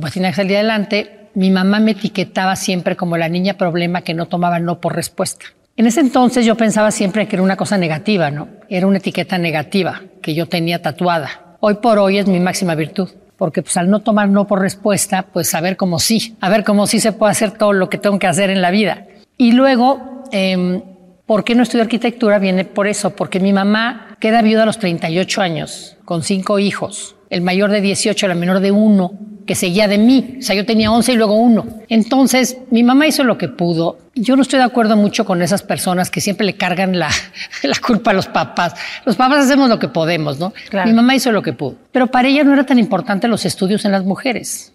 [0.00, 1.28] pues tenía que salir adelante.
[1.34, 5.46] Mi mamá me etiquetaba siempre como la niña problema que no tomaba no por respuesta.
[5.76, 8.48] En ese entonces yo pensaba siempre que era una cosa negativa, ¿no?
[8.68, 11.56] Era una etiqueta negativa que yo tenía tatuada.
[11.60, 13.08] Hoy por hoy es mi máxima virtud
[13.40, 16.86] porque pues al no tomar no por respuesta, pues saber cómo sí, a ver cómo
[16.86, 19.06] sí se puede hacer todo lo que tengo que hacer en la vida.
[19.38, 20.82] Y luego, eh,
[21.24, 22.38] ¿por qué no estudio arquitectura?
[22.38, 27.16] Viene por eso, porque mi mamá queda viuda a los 38 años, con cinco hijos,
[27.30, 29.12] el mayor de 18, la menor de uno,
[29.46, 30.36] que seguía de mí.
[30.38, 31.66] O sea, yo tenía 11 y luego uno.
[31.88, 33.98] Entonces, mi mamá hizo lo que pudo.
[34.14, 37.08] Yo no estoy de acuerdo mucho con esas personas que siempre le cargan la,
[37.62, 38.74] la culpa a los papás.
[39.04, 40.52] Los papás hacemos lo que podemos, ¿no?
[40.84, 41.76] Mi mamá hizo lo que pudo.
[41.92, 44.72] Pero para ella no era tan importante los estudios en las mujeres.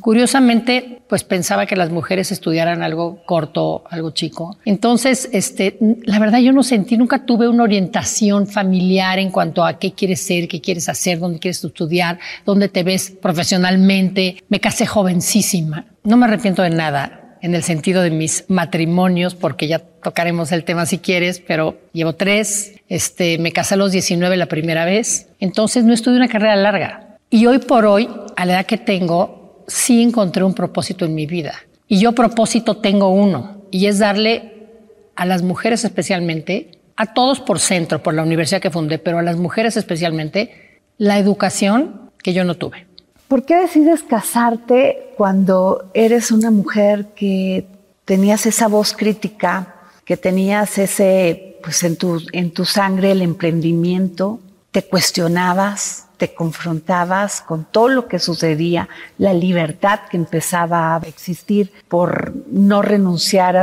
[0.00, 4.56] Curiosamente, pues pensaba que las mujeres estudiaran algo corto, algo chico.
[4.64, 9.78] Entonces, este, la verdad yo no sentí, nunca tuve una orientación familiar en cuanto a
[9.78, 14.17] qué quieres ser, qué quieres hacer, dónde quieres estudiar, dónde te ves profesionalmente.
[14.48, 15.86] Me casé jovencísima.
[16.02, 20.64] No me arrepiento de nada en el sentido de mis matrimonios, porque ya tocaremos el
[20.64, 25.28] tema si quieres, pero llevo tres, este, me casé a los 19 la primera vez,
[25.38, 27.16] entonces no estudié una carrera larga.
[27.30, 31.26] Y hoy por hoy, a la edad que tengo, sí encontré un propósito en mi
[31.26, 31.54] vida.
[31.86, 34.66] Y yo propósito tengo uno, y es darle
[35.14, 39.22] a las mujeres especialmente, a todos por centro, por la universidad que fundé, pero a
[39.22, 42.87] las mujeres especialmente, la educación que yo no tuve.
[43.28, 47.66] ¿Por qué decides casarte cuando eres una mujer que
[48.06, 49.74] tenías esa voz crítica,
[50.06, 57.42] que tenías ese, pues en tu, en tu sangre el emprendimiento, te cuestionabas, te confrontabas
[57.42, 58.88] con todo lo que sucedía,
[59.18, 63.56] la libertad que empezaba a existir por no renunciar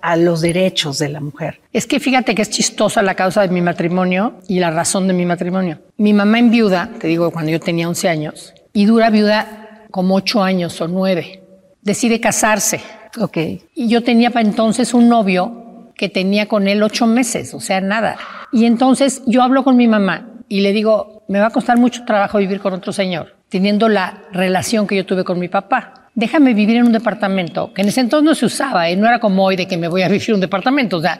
[0.00, 1.60] a, los derechos de la mujer.
[1.74, 5.12] Es que fíjate que es chistosa la causa de mi matrimonio y la razón de
[5.12, 5.78] mi matrimonio.
[5.98, 10.14] Mi mamá en viuda, te digo, cuando yo tenía 11 años, y dura viuda como
[10.14, 11.42] 8 años o 9,
[11.82, 12.80] decide casarse.
[13.18, 13.36] Ok.
[13.74, 17.80] Y yo tenía para entonces un novio que tenía con él 8 meses, o sea,
[17.80, 18.16] nada.
[18.52, 22.04] Y entonces yo hablo con mi mamá y le digo, me va a costar mucho
[22.04, 26.08] trabajo vivir con otro señor, teniendo la relación que yo tuve con mi papá.
[26.14, 28.96] Déjame vivir en un departamento, que en ese entonces no se usaba, ¿eh?
[28.96, 30.96] no era como hoy de que me voy a vivir en un departamento.
[30.96, 31.18] O sea,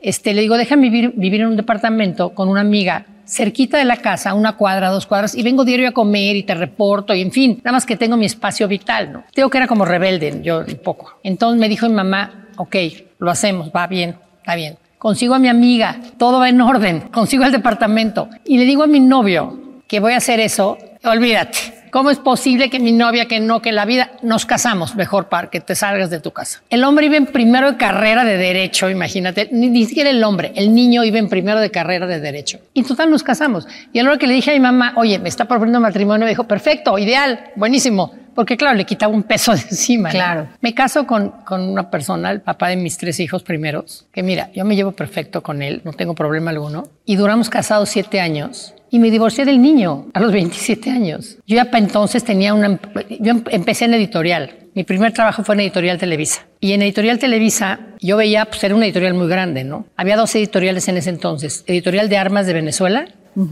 [0.00, 3.96] este, le digo, déjame vivir, vivir en un departamento con una amiga cerquita de la
[3.96, 7.32] casa, una cuadra, dos cuadras, y vengo diario a comer y te reporto, y en
[7.32, 9.24] fin, nada más que tengo mi espacio vital, ¿no?
[9.34, 11.18] Digo que era como rebelde, yo un poco.
[11.22, 12.76] Entonces me dijo mi mamá, ok,
[13.18, 17.44] lo hacemos, va bien, está bien consigo a mi amiga, todo va en orden, consigo
[17.44, 21.75] el departamento y le digo a mi novio que voy a hacer eso, olvídate.
[21.90, 25.50] ¿Cómo es posible que mi novia, que no, que la vida, nos casamos mejor para
[25.50, 26.62] que te salgas de tu casa?
[26.70, 30.74] El hombre iba en primero de carrera de derecho, imagínate, ni, siquiera el hombre, el
[30.74, 32.58] niño iba en primero de carrera de derecho.
[32.74, 33.66] Y total nos casamos.
[33.92, 36.30] Y a la que le dije a mi mamá, oye, me está proponiendo matrimonio, me
[36.30, 40.10] dijo, perfecto, ideal, buenísimo porque claro, le quitaba un peso de encima.
[40.10, 40.48] Claro.
[40.60, 44.52] Me caso con, con, una persona, el papá de mis tres hijos primeros, que mira,
[44.52, 48.74] yo me llevo perfecto con él, no tengo problema alguno, y duramos casados siete años.
[48.88, 51.38] Y me divorcié del niño a los 27 años.
[51.46, 52.78] Yo ya para entonces tenía una...
[53.18, 54.54] Yo em, empecé en editorial.
[54.74, 56.46] Mi primer trabajo fue en Editorial Televisa.
[56.60, 59.86] Y en Editorial Televisa yo veía, pues era una editorial muy grande, ¿no?
[59.96, 61.64] Había dos editoriales en ese entonces.
[61.66, 63.08] Editorial de Armas de Venezuela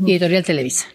[0.06, 0.86] y Editorial Televisa.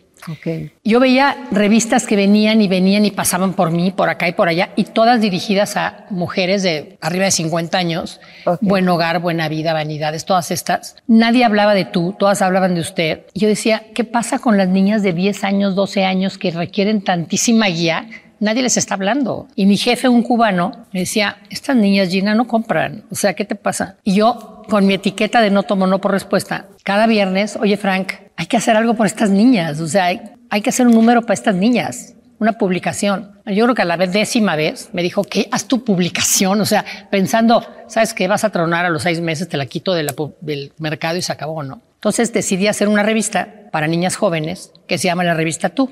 [0.84, 4.48] Yo veía revistas que venían y venían y pasaban por mí, por acá y por
[4.48, 8.20] allá, y todas dirigidas a mujeres de arriba de 50 años,
[8.62, 10.96] buen hogar, buena vida, vanidades, todas estas.
[11.08, 13.22] Nadie hablaba de tú, todas hablaban de usted.
[13.34, 17.04] Y yo decía, ¿qué pasa con las niñas de 10 años, 12 años que requieren
[17.04, 18.08] tantísima guía?
[18.40, 19.48] Nadie les está hablando.
[19.56, 23.04] Y mi jefe, un cubano, me decía, estas niñas, Gina, no compran.
[23.12, 23.98] O sea, ¿qué te pasa?
[24.04, 28.14] Y yo, con mi etiqueta de no tomo no por respuesta, cada viernes, oye, Frank,
[28.36, 29.80] hay que hacer algo por estas niñas.
[29.82, 33.32] O sea, hay, hay que hacer un número para estas niñas, una publicación.
[33.46, 36.62] Yo creo que a la vez, décima vez me dijo que haz tu publicación.
[36.62, 38.28] O sea, pensando, ¿sabes qué?
[38.28, 41.22] Vas a tronar a los seis meses, te la quito de la del mercado y
[41.22, 41.82] se acabó, ¿no?
[41.96, 45.90] Entonces decidí hacer una revista para niñas jóvenes que se llama la revista Tú.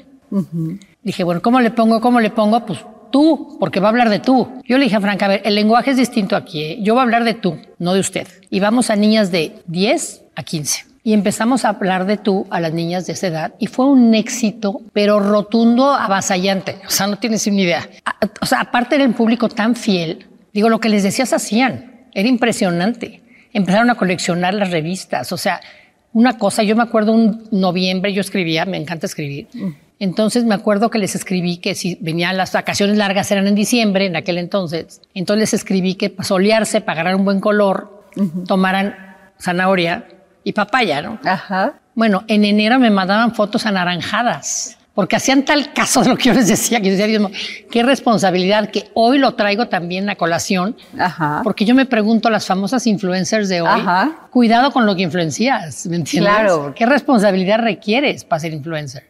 [1.03, 1.99] Dije, bueno, ¿cómo le pongo?
[1.99, 2.65] ¿Cómo le pongo?
[2.65, 4.47] Pues tú, porque va a hablar de tú.
[4.65, 6.77] Yo le dije a Franca, a ver, el lenguaje es distinto aquí.
[6.81, 8.27] Yo voy a hablar de tú, no de usted.
[8.49, 10.85] Y vamos a niñas de 10 a 15.
[11.03, 14.13] Y empezamos a hablar de tú a las niñas de esa edad y fue un
[14.13, 16.79] éxito, pero rotundo, avasallante.
[16.85, 17.87] O sea, no tienes ni idea.
[18.41, 22.09] O sea, aparte era un público tan fiel, digo, lo que les decías hacían.
[22.13, 23.21] Era impresionante.
[23.53, 25.31] Empezaron a coleccionar las revistas.
[25.31, 25.61] O sea,
[26.11, 29.47] una cosa, yo me acuerdo un noviembre, yo escribía, me encanta escribir.
[29.99, 34.05] Entonces me acuerdo que les escribí que si venían las vacaciones largas eran en diciembre,
[34.05, 35.01] en aquel entonces.
[35.13, 38.03] Entonces les escribí que para solearse, para agarrar un buen color,
[38.47, 38.95] tomaran
[39.39, 40.07] zanahoria
[40.43, 41.19] y papaya, ¿no?
[41.23, 41.73] Ajá.
[41.95, 46.33] Bueno, en enero me mandaban fotos anaranjadas, porque hacían tal caso de lo que yo
[46.33, 47.31] les decía, que yo decía, Dios mío,
[47.71, 51.41] qué responsabilidad que hoy lo traigo también a colación, Ajá.
[51.43, 54.27] porque yo me pregunto a las famosas influencers de hoy, Ajá.
[54.29, 56.33] cuidado con lo que influencias, ¿me entiendes?
[56.33, 56.73] Claro.
[56.75, 59.03] ¿Qué responsabilidad requieres para ser influencer?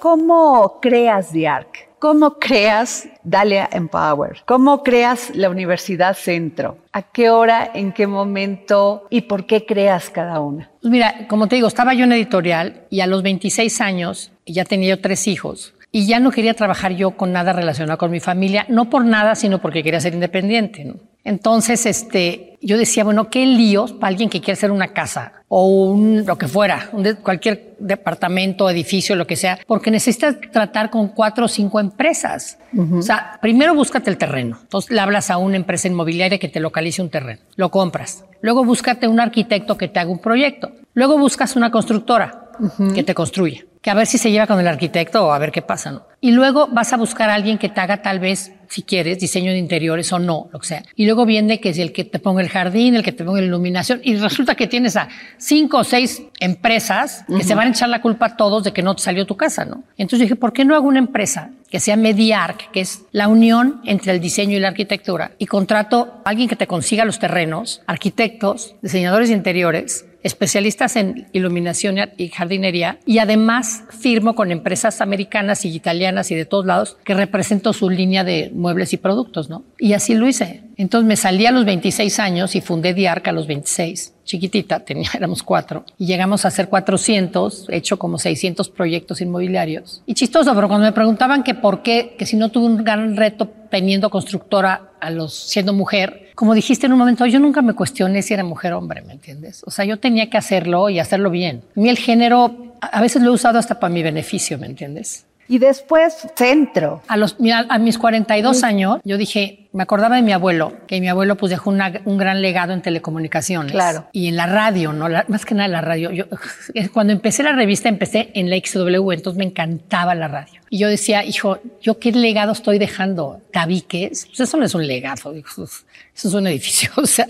[0.00, 1.90] ¿Cómo creas DIARC?
[1.98, 4.38] ¿Cómo creas Dalia Empower?
[4.46, 6.78] ¿Cómo creas la Universidad Centro?
[6.90, 10.70] ¿A qué hora, en qué momento y por qué creas cada una?
[10.80, 14.64] Pues mira, como te digo, estaba yo en editorial y a los 26 años ya
[14.64, 18.20] tenía yo tres hijos y ya no quería trabajar yo con nada relacionado con mi
[18.20, 20.86] familia, no por nada, sino porque quería ser independiente.
[20.86, 20.94] ¿no?
[21.24, 25.66] Entonces, este, yo decía, bueno, qué líos para alguien que quiere hacer una casa o
[25.90, 30.90] un, lo que fuera, un de- cualquier departamento, edificio, lo que sea, porque necesitas tratar
[30.90, 32.58] con cuatro o cinco empresas.
[32.76, 34.58] O sea, primero búscate el terreno.
[34.62, 37.40] Entonces le hablas a una empresa inmobiliaria que te localice un terreno.
[37.56, 38.24] Lo compras.
[38.42, 40.72] Luego búscate un arquitecto que te haga un proyecto.
[40.94, 42.50] Luego buscas una constructora
[42.94, 43.64] que te construya.
[43.82, 46.10] Que a ver si se lleva con el arquitecto o a ver qué pasa, ¿no?
[46.22, 49.52] Y luego vas a buscar a alguien que te haga tal vez, si quieres, diseño
[49.52, 50.82] de interiores o no, lo que sea.
[50.94, 53.40] Y luego viene que es el que te ponga el jardín, el que te ponga
[53.40, 54.02] la iluminación.
[54.04, 55.08] Y resulta que tienes a
[55.38, 58.82] cinco o seis empresas que se van a echar la culpa a todos de que
[58.82, 59.82] no te salió tu casa, ¿no?
[59.96, 63.80] Entonces dije, ¿por qué no hago una empresa que sea Mediarc, que es la unión
[63.86, 65.32] entre el diseño y la arquitectura?
[65.38, 71.26] Y contrato a alguien que te consiga los terrenos, arquitectos, diseñadores de interiores, especialistas en
[71.32, 76.96] iluminación y jardinería y además firmo con empresas americanas y italianas y de todos lados
[77.04, 79.64] que represento su línea de muebles y productos, ¿no?
[79.78, 80.62] Y así lo hice.
[80.80, 84.14] Entonces me salí a los 26 años y fundé Diarc a los 26.
[84.24, 85.84] Chiquitita, tenía, éramos cuatro.
[85.98, 90.02] Y llegamos a hacer 400, he hecho como 600 proyectos inmobiliarios.
[90.06, 93.14] Y chistoso, pero cuando me preguntaban que por qué, que si no tuve un gran
[93.18, 97.74] reto teniendo constructora a los siendo mujer, como dijiste en un momento, yo nunca me
[97.74, 99.62] cuestioné si era mujer o hombre, ¿me entiendes?
[99.66, 101.62] O sea, yo tenía que hacerlo y hacerlo bien.
[101.76, 105.26] A mí el género, a veces lo he usado hasta para mi beneficio, ¿me entiendes?
[105.46, 107.02] Y después Centro.
[107.08, 111.00] A, los, mira, a mis 42 años, yo dije, me acordaba de mi abuelo, que
[111.00, 113.72] mi abuelo pues dejó una- un gran legado en telecomunicaciones.
[113.72, 114.08] Claro.
[114.12, 115.08] Y en la radio, ¿no?
[115.08, 116.10] La- más que nada la radio.
[116.10, 116.24] Yo,
[116.92, 120.60] cuando empecé la revista, empecé en la XW, entonces me encantaba la radio.
[120.70, 123.40] Y yo decía, hijo, ¿yo qué legado estoy dejando?
[123.52, 124.26] ¿Tabiques?
[124.26, 125.64] Pues eso no es un legado, dijo,
[126.16, 126.90] eso es un edificio.
[126.96, 127.26] O sea,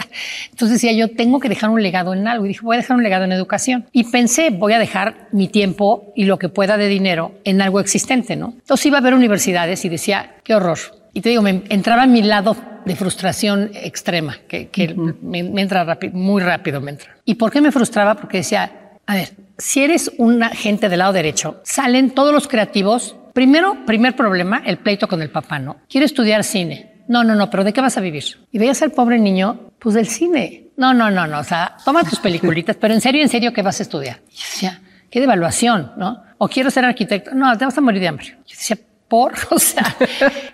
[0.51, 2.45] entonces decía, yo tengo que dejar un legado en algo.
[2.45, 3.87] Y dije, voy a dejar un legado en educación.
[3.93, 7.81] Y pensé, voy a dejar mi tiempo y lo que pueda de dinero en algo
[7.81, 8.55] existente, ¿no?
[8.59, 10.79] Entonces iba a ver universidades y decía, qué horror.
[11.13, 15.63] Y te digo, me entraba en mi lado de frustración extrema, que, que me, me
[15.63, 17.17] entra rápido, muy rápido me entra.
[17.25, 18.15] ¿Y por qué me frustraba?
[18.15, 23.17] Porque decía, a ver, si eres un agente del lado derecho, salen todos los creativos.
[23.35, 25.79] Primero, primer problema, el pleito con el papá, ¿no?
[25.89, 27.05] Quiero estudiar cine.
[27.09, 28.25] No, no, no, pero ¿de qué vas a vivir?
[28.53, 30.69] Y veías al pobre niño, pues del cine.
[30.77, 33.63] No, no, no, no, o sea, toma tus peliculitas, pero en serio, en serio, ¿qué
[33.63, 34.21] vas a estudiar?
[34.31, 34.81] Y yo decía,
[35.11, 36.23] qué devaluación, ¿no?
[36.39, 37.35] O quiero ser arquitecto.
[37.35, 38.27] No, te vas a morir de hambre.
[38.47, 39.97] Yo decía, por, o sea,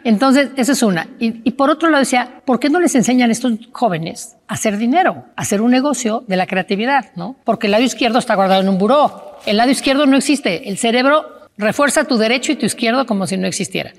[0.09, 1.09] entonces, esa es una.
[1.19, 4.55] Y, y por otro lado decía, ¿por qué no les enseñan a estos jóvenes a
[4.55, 7.37] hacer dinero, a hacer un negocio de la creatividad, no?
[7.45, 9.39] Porque el lado izquierdo está guardado en un buró.
[9.47, 10.69] El lado izquierdo no existe.
[10.69, 13.93] El cerebro Refuerza tu derecho y tu izquierdo como si no existiera.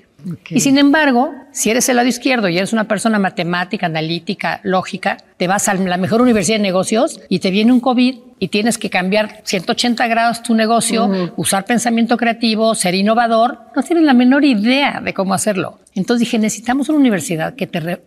[0.50, 5.16] Y sin embargo, si eres el lado izquierdo y eres una persona matemática, analítica, lógica,
[5.36, 8.78] te vas a la mejor universidad de negocios y te viene un COVID y tienes
[8.78, 14.44] que cambiar 180 grados tu negocio, usar pensamiento creativo, ser innovador, no tienes la menor
[14.44, 15.78] idea de cómo hacerlo.
[15.94, 17.80] Entonces dije, necesitamos una universidad que te...
[17.80, 18.02] re-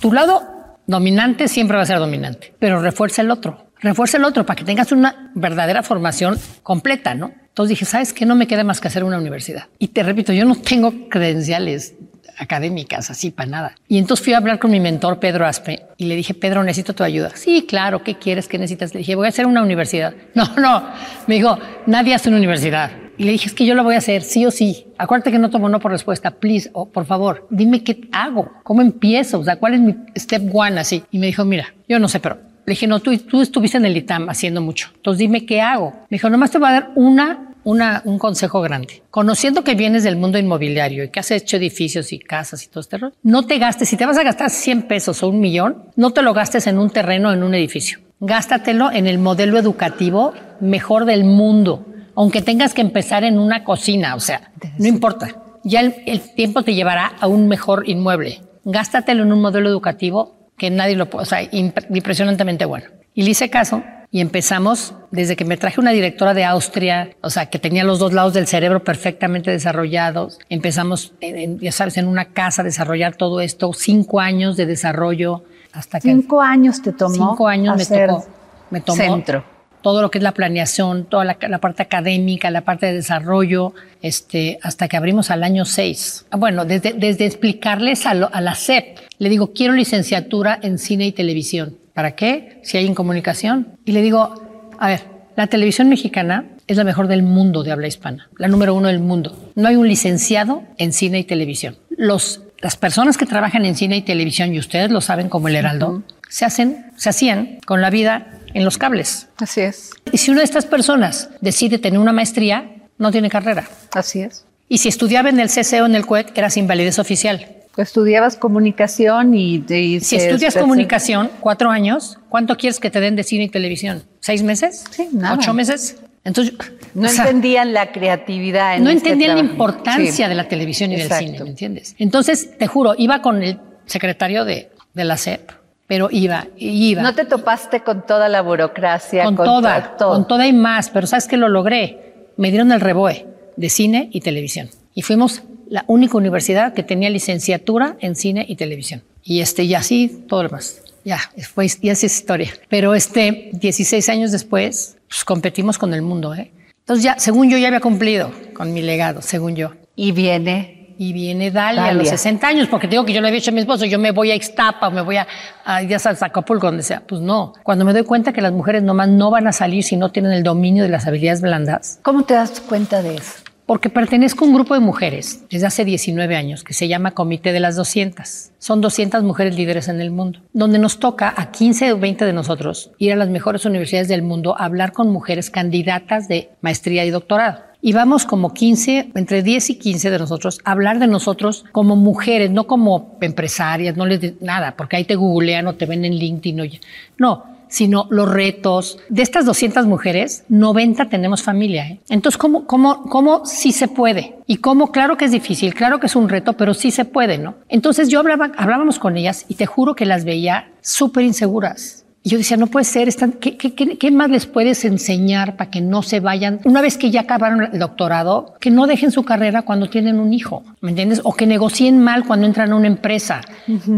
[0.00, 0.42] Tu lado
[0.86, 3.65] dominante siempre va a ser dominante, pero refuerza el otro.
[3.80, 7.32] Refuerza el otro para que tengas una verdadera formación completa, ¿no?
[7.48, 8.26] Entonces dije, ¿sabes qué?
[8.26, 9.68] No me queda más que hacer una universidad.
[9.78, 11.94] Y te repito, yo no tengo credenciales
[12.38, 13.74] académicas, así para nada.
[13.88, 16.94] Y entonces fui a hablar con mi mentor, Pedro Aspe, y le dije, Pedro, necesito
[16.94, 17.30] tu ayuda.
[17.34, 18.48] Sí, claro, ¿qué quieres?
[18.48, 18.92] ¿Qué necesitas?
[18.94, 20.14] Le dije, voy a hacer una universidad.
[20.34, 20.86] No, no,
[21.26, 22.90] me dijo, nadie hace una universidad.
[23.16, 24.88] Y le dije, es que yo lo voy a hacer, sí o sí.
[24.98, 28.82] Acuérdate que no tomo no por respuesta, please, o por favor, dime qué hago, cómo
[28.82, 31.02] empiezo, o sea, cuál es mi step one, así.
[31.10, 33.84] Y me dijo, mira, yo no sé, pero le dije, no, tú, tú estuviste en
[33.84, 34.90] el ITAM haciendo mucho.
[34.96, 35.92] Entonces dime qué hago.
[36.10, 39.04] Me dijo, nomás te voy a dar una, una, un consejo grande.
[39.10, 42.80] Conociendo que vienes del mundo inmobiliario y que has hecho edificios y casas y todo
[42.80, 45.84] este rollo, no te gastes, si te vas a gastar 100 pesos o un millón,
[45.94, 48.00] no te lo gastes en un terreno o en un edificio.
[48.18, 51.86] Gástatelo en el modelo educativo mejor del mundo,
[52.16, 55.36] aunque tengas que empezar en una cocina, o sea, no importa.
[55.62, 58.40] Ya el, el tiempo te llevará a un mejor inmueble.
[58.64, 62.86] Gástatelo en un modelo educativo que nadie lo puede, o sea, impre- impresionantemente bueno.
[63.14, 67.30] Y le hice caso y empezamos desde que me traje una directora de Austria, o
[67.30, 70.38] sea, que tenía los dos lados del cerebro perfectamente desarrollados.
[70.48, 75.44] Empezamos, en- ya sabes, en una casa a desarrollar todo esto, cinco años de desarrollo
[75.72, 77.14] hasta que Cinco años te tomó.
[77.14, 78.26] cinco años me tocó,
[78.70, 79.44] me tomó Centro.
[79.86, 83.72] Todo lo que es la planeación, toda la, la parte académica, la parte de desarrollo,
[84.02, 86.26] este, hasta que abrimos al año 6.
[86.36, 91.06] Bueno, desde, desde explicarles a, lo- a la SEP, le digo, quiero licenciatura en cine
[91.06, 91.76] y televisión.
[91.94, 92.58] ¿Para qué?
[92.64, 93.68] Si hay en comunicación.
[93.84, 94.34] Y le digo,
[94.76, 95.02] a ver,
[95.36, 98.98] la televisión mexicana es la mejor del mundo de habla hispana, la número uno del
[98.98, 99.52] mundo.
[99.54, 101.76] No hay un licenciado en cine y televisión.
[101.90, 105.54] Los, las personas que trabajan en cine y televisión, y ustedes lo saben como el
[105.54, 109.28] Heraldo, se hacen, se hacían con la vida en los cables.
[109.36, 109.90] Así es.
[110.12, 113.68] Y si una de estas personas decide tener una maestría, no tiene carrera.
[113.92, 114.46] Así es.
[114.68, 117.46] Y si estudiaba en el CCO o en el CUEC, era sin validez oficial.
[117.76, 119.62] Estudiabas comunicación y...
[119.68, 123.48] y Si estudias se- comunicación, cuatro años, ¿cuánto quieres que te den de cine y
[123.50, 124.02] televisión?
[124.20, 124.84] ¿Seis meses?
[124.90, 125.34] Sí, nada.
[125.34, 125.96] ¿Ocho meses?
[126.24, 126.54] Entonces,
[126.94, 128.76] No o sea, entendían la creatividad.
[128.76, 129.52] En no este entendían la trabajo.
[129.52, 130.28] importancia Sí.
[130.30, 131.16] de la televisión y Exacto.
[131.16, 131.94] del cine, ¿me entiendes?
[131.98, 135.50] Entonces, te juro, iba con el secretario de, de la SEP,
[135.86, 137.02] pero iba, iba.
[137.02, 139.24] No te topaste con toda la burocracia.
[139.24, 140.12] con, toda, to- todo.
[140.14, 142.28] con toda y más, pero ¿sabes qué lo logré?
[142.36, 143.26] Me dieron el reboe
[143.56, 144.68] de cine y televisión.
[144.94, 149.02] Y fuimos la única universidad que tenía licenciatura en cine y televisión.
[149.22, 150.82] Y este, y así todo lo demás.
[151.04, 151.18] Ya,
[151.54, 152.50] fue, ya es historia.
[152.68, 156.50] Pero este, 16 años después, pues competimos con el mundo, ¿eh?
[156.80, 159.72] Entonces ya, según yo, ya había cumplido con mi legado, según yo.
[159.96, 160.75] Y viene.
[160.98, 162.10] Y viene Dalia, a los Dalia.
[162.12, 164.12] 60 años, porque te digo que yo le había dicho a mi esposo, yo me
[164.12, 165.26] voy a Ixtapa o me voy a,
[165.64, 167.02] a ya sabes, a Acapulco, donde sea.
[167.06, 167.52] Pues no.
[167.62, 170.32] Cuando me doy cuenta que las mujeres nomás no van a salir si no tienen
[170.32, 171.98] el dominio de las habilidades blandas.
[172.02, 173.45] ¿Cómo te das cuenta de eso?
[173.66, 177.52] Porque pertenezco a un grupo de mujeres desde hace 19 años que se llama Comité
[177.52, 178.50] de las 200.
[178.60, 182.32] Son 200 mujeres líderes en el mundo, donde nos toca a 15 o 20 de
[182.32, 187.04] nosotros ir a las mejores universidades del mundo a hablar con mujeres candidatas de maestría
[187.04, 187.58] y doctorado.
[187.82, 191.96] Y vamos como 15, entre 10 y 15 de nosotros, a hablar de nosotros como
[191.96, 196.04] mujeres, no como empresarias, no les de- nada, porque ahí te googlean o te ven
[196.04, 196.60] en LinkedIn.
[196.60, 196.80] oye.
[197.18, 198.98] No, sino los retos.
[199.10, 201.86] De estas 200 mujeres, 90 tenemos familia.
[201.86, 202.00] ¿eh?
[202.08, 204.38] Entonces, ¿cómo, cómo, ¿cómo sí se puede?
[204.46, 207.36] Y cómo, claro que es difícil, claro que es un reto, pero sí se puede,
[207.36, 207.56] ¿no?
[207.68, 212.05] Entonces yo hablaba, hablábamos con ellas y te juro que las veía súper inseguras.
[212.26, 215.54] Y yo decía, no puede ser, están, ¿qué, qué, qué, qué más les puedes enseñar
[215.54, 216.58] para que no se vayan?
[216.64, 220.32] Una vez que ya acabaron el doctorado, que no dejen su carrera cuando tienen un
[220.32, 221.20] hijo, ¿me entiendes?
[221.22, 223.42] O que negocien mal cuando entran a una empresa.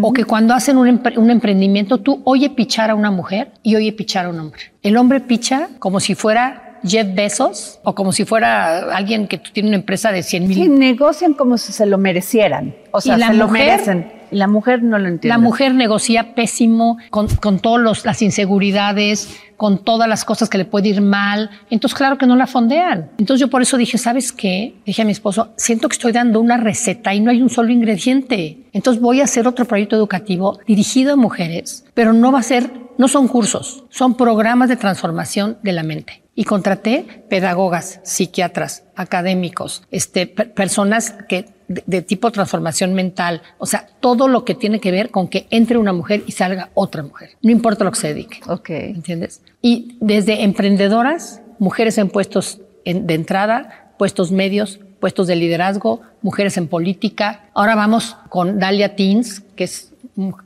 [0.02, 3.76] O que cuando hacen un, empre- un emprendimiento, tú oye pichar a una mujer y
[3.76, 4.60] oye pichar a un hombre.
[4.82, 9.68] El hombre picha como si fuera Jeff Bezos o como si fuera alguien que tiene
[9.70, 12.74] una empresa de 100 mil Sí, negocian como si se lo merecieran.
[12.92, 14.18] O sea, Y la se lo mujer- merecen.
[14.30, 15.28] Y la mujer no lo entiende.
[15.28, 20.64] La mujer negocia pésimo con, con todas las inseguridades, con todas las cosas que le
[20.66, 21.50] puede ir mal.
[21.70, 23.10] Entonces, claro que no la fondean.
[23.18, 24.74] Entonces, yo por eso dije, ¿sabes qué?
[24.84, 27.70] Dije a mi esposo, siento que estoy dando una receta y no hay un solo
[27.72, 28.58] ingrediente.
[28.72, 32.70] Entonces, voy a hacer otro proyecto educativo dirigido a mujeres, pero no va a ser,
[32.98, 36.22] no son cursos, son programas de transformación de la mente.
[36.40, 43.66] Y contraté pedagogas, psiquiatras, académicos, este, per- personas que de, de tipo transformación mental, o
[43.66, 47.02] sea, todo lo que tiene que ver con que entre una mujer y salga otra
[47.02, 48.38] mujer, no importa lo que se dedique.
[48.46, 48.70] Ok.
[48.70, 49.42] ¿Entiendes?
[49.62, 56.56] Y desde emprendedoras, mujeres en puestos en- de entrada, puestos medios, puestos de liderazgo, mujeres
[56.56, 57.50] en política.
[57.52, 59.92] Ahora vamos con Dalia Teens, que es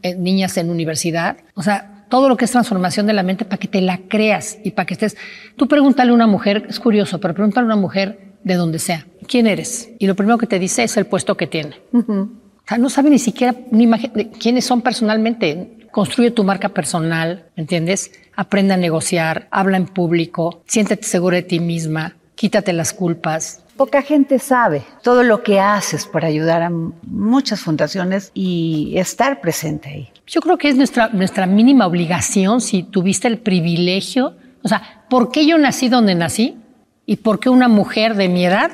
[0.03, 1.37] eh, niñas en universidad.
[1.55, 4.59] O sea, todo lo que es transformación de la mente para que te la creas
[4.63, 5.17] y para que estés.
[5.57, 9.07] Tú pregúntale a una mujer, es curioso, pero pregúntale a una mujer de donde sea,
[9.27, 9.89] ¿quién eres?
[9.99, 11.75] Y lo primero que te dice es el puesto que tiene.
[11.95, 12.29] O
[12.69, 15.79] sea, no sabe ni siquiera ni imagen de quiénes son personalmente.
[15.91, 18.13] Construye tu marca personal, ¿me ¿entiendes?
[18.37, 23.65] Aprende a negociar, habla en público, siéntete segura de ti misma, quítate las culpas.
[23.77, 29.89] Poca gente sabe todo lo que haces para ayudar a muchas fundaciones y estar presente
[29.89, 30.09] ahí.
[30.27, 34.35] Yo creo que es nuestra, nuestra mínima obligación si tuviste el privilegio.
[34.63, 36.59] O sea, ¿por qué yo nací donde nací?
[37.07, 38.71] ¿Y por qué una mujer de mi edad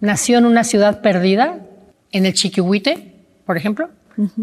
[0.00, 1.60] nació en una ciudad perdida,
[2.10, 3.14] en el Chiquihuite,
[3.46, 3.90] por ejemplo?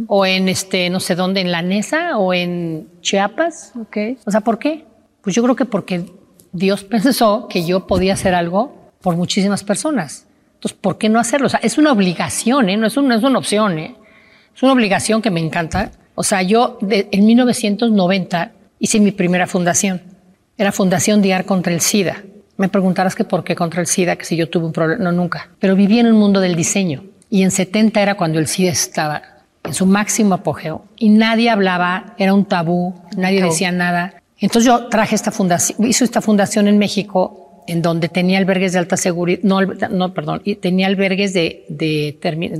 [0.08, 3.74] O en este, no sé dónde, en la Nesa o en Chiapas.
[4.26, 4.86] O sea, ¿por qué?
[5.22, 6.06] Pues yo creo que porque
[6.52, 10.26] Dios pensó que yo podía hacer algo por muchísimas personas.
[10.56, 11.48] Entonces, ¿por qué no hacerlo?
[11.48, 12.78] O sea, es una obligación, ¿eh?
[12.78, 13.78] no, es una, no es una opción.
[13.78, 13.96] ¿eh?
[14.56, 15.92] Es una obligación que me encanta.
[16.16, 20.02] O sea, yo de- en 1990 hice mi primera fundación.
[20.58, 22.24] Era Fundación Diar contra el SIDA.
[22.58, 25.04] Me preguntarás que por qué contra el SIDA, que si yo tuve un problema.
[25.04, 25.50] No, nunca.
[25.60, 27.04] Pero viví en un mundo del diseño.
[27.30, 29.22] Y en 70 era cuando el SIDA estaba
[29.64, 30.86] en su máximo apogeo.
[30.98, 34.14] Y nadie hablaba, era un tabú, nadie decía nada.
[34.40, 38.80] Entonces yo traje esta fundación, hizo esta fundación en México, en donde tenía albergues de
[38.80, 42.18] alta seguridad, no, no perdón, tenía albergues de, de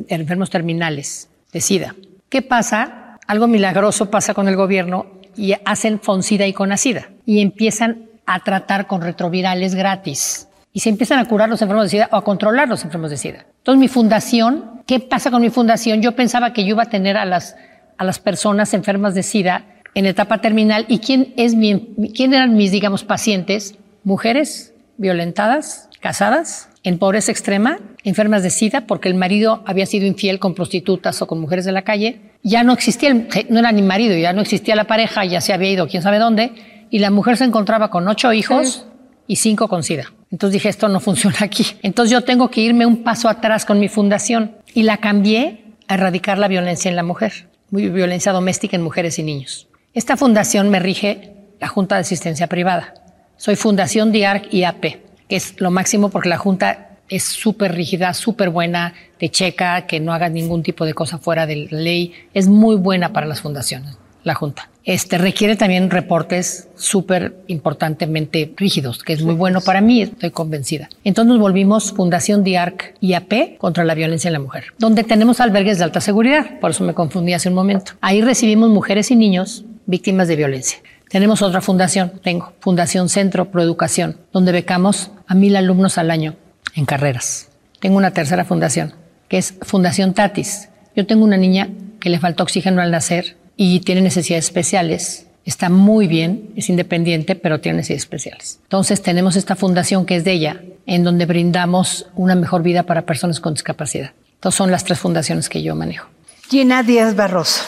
[0.10, 1.96] enfermos terminales de SIDA.
[2.30, 3.20] ¿Qué pasa?
[3.28, 8.88] Algo milagroso pasa con el gobierno y hacen Fonsida y Conacida y empiezan a tratar
[8.88, 12.68] con retrovirales gratis y se empiezan a curar los enfermos de SIDA o a controlar
[12.68, 13.46] los enfermos de SIDA.
[13.60, 16.02] Entonces mi fundación, ¿qué pasa con mi fundación?
[16.02, 17.56] Yo pensaba que yo iba a tener a las,
[17.98, 22.56] a las personas enfermas de SIDA en etapa terminal y quién es mi, quién eran
[22.56, 29.64] mis, digamos, pacientes, mujeres violentadas, casadas, en pobreza extrema, enfermas de SIDA, porque el marido
[29.66, 32.20] había sido infiel con prostitutas o con mujeres de la calle.
[32.44, 35.54] Ya no existía, el- no era ni marido, ya no existía la pareja, ya se
[35.54, 36.52] había ido quién sabe dónde,
[36.90, 38.86] y la mujer se encontraba con ocho hijos
[39.28, 40.12] y cinco con SIDA.
[40.30, 41.66] Entonces dije, esto no funciona aquí.
[41.84, 45.94] Entonces yo tengo que irme un paso atrás con mi fundación y la cambié a
[45.94, 49.68] erradicar la violencia en la mujer, violencia doméstica en mujeres y niños.
[49.94, 52.94] Esta fundación me rige la Junta de Asistencia Privada.
[53.38, 54.82] Soy Fundación DIARC y AP,
[55.28, 60.00] que es lo máximo porque la Junta es súper rígida, súper buena, te checa que
[60.00, 62.14] no hagas ningún tipo de cosa fuera de la ley.
[62.34, 64.70] Es muy buena para las fundaciones, la Junta.
[64.86, 70.90] Este requiere también reportes súper importantemente rígidos, que es muy bueno para mí, estoy convencida.
[71.04, 75.78] Entonces volvimos Fundación DIARC y AP contra la violencia en la mujer, donde tenemos albergues
[75.78, 77.94] de alta seguridad, por eso me confundí hace un momento.
[78.02, 80.80] Ahí recibimos mujeres y niños víctimas de violencia.
[81.14, 86.36] Tenemos otra fundación, tengo, Fundación Centro Proeducación, donde becamos a mil alumnos al año
[86.74, 87.50] en carreras.
[87.80, 88.96] Tengo una tercera fundación,
[89.28, 90.70] que es Fundación Tatis.
[90.96, 95.28] Yo tengo una niña que le falta oxígeno al nacer y tiene necesidades especiales.
[95.46, 98.60] Está muy bien, es independiente, pero tiene necesidades especiales.
[98.64, 103.06] Entonces tenemos esta fundación que es de ella, en donde brindamos una mejor vida para
[103.06, 104.14] personas con discapacidad.
[104.34, 106.08] Entonces son las tres fundaciones que yo manejo.
[106.50, 107.66] Gina Díaz Barroso,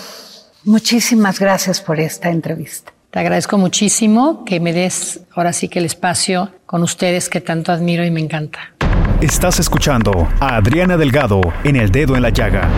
[0.63, 2.94] muchísimas gracias por esta entrevista.
[3.15, 7.71] Te agradezco muchísimo que me des ahora sí que el espacio con ustedes que tanto
[7.71, 8.75] admiro y me encanta.
[9.21, 12.69] Estás escuchando a Adriana Delgado en El Dedo en la Llaga.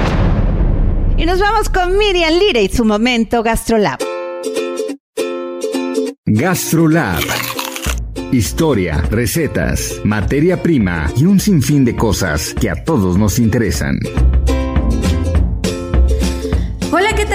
[1.17, 3.97] Y nos vamos con Miriam Lira y su momento GastroLab.
[6.27, 7.23] GastroLab.
[8.31, 13.97] Historia, recetas, materia prima y un sinfín de cosas que a todos nos interesan.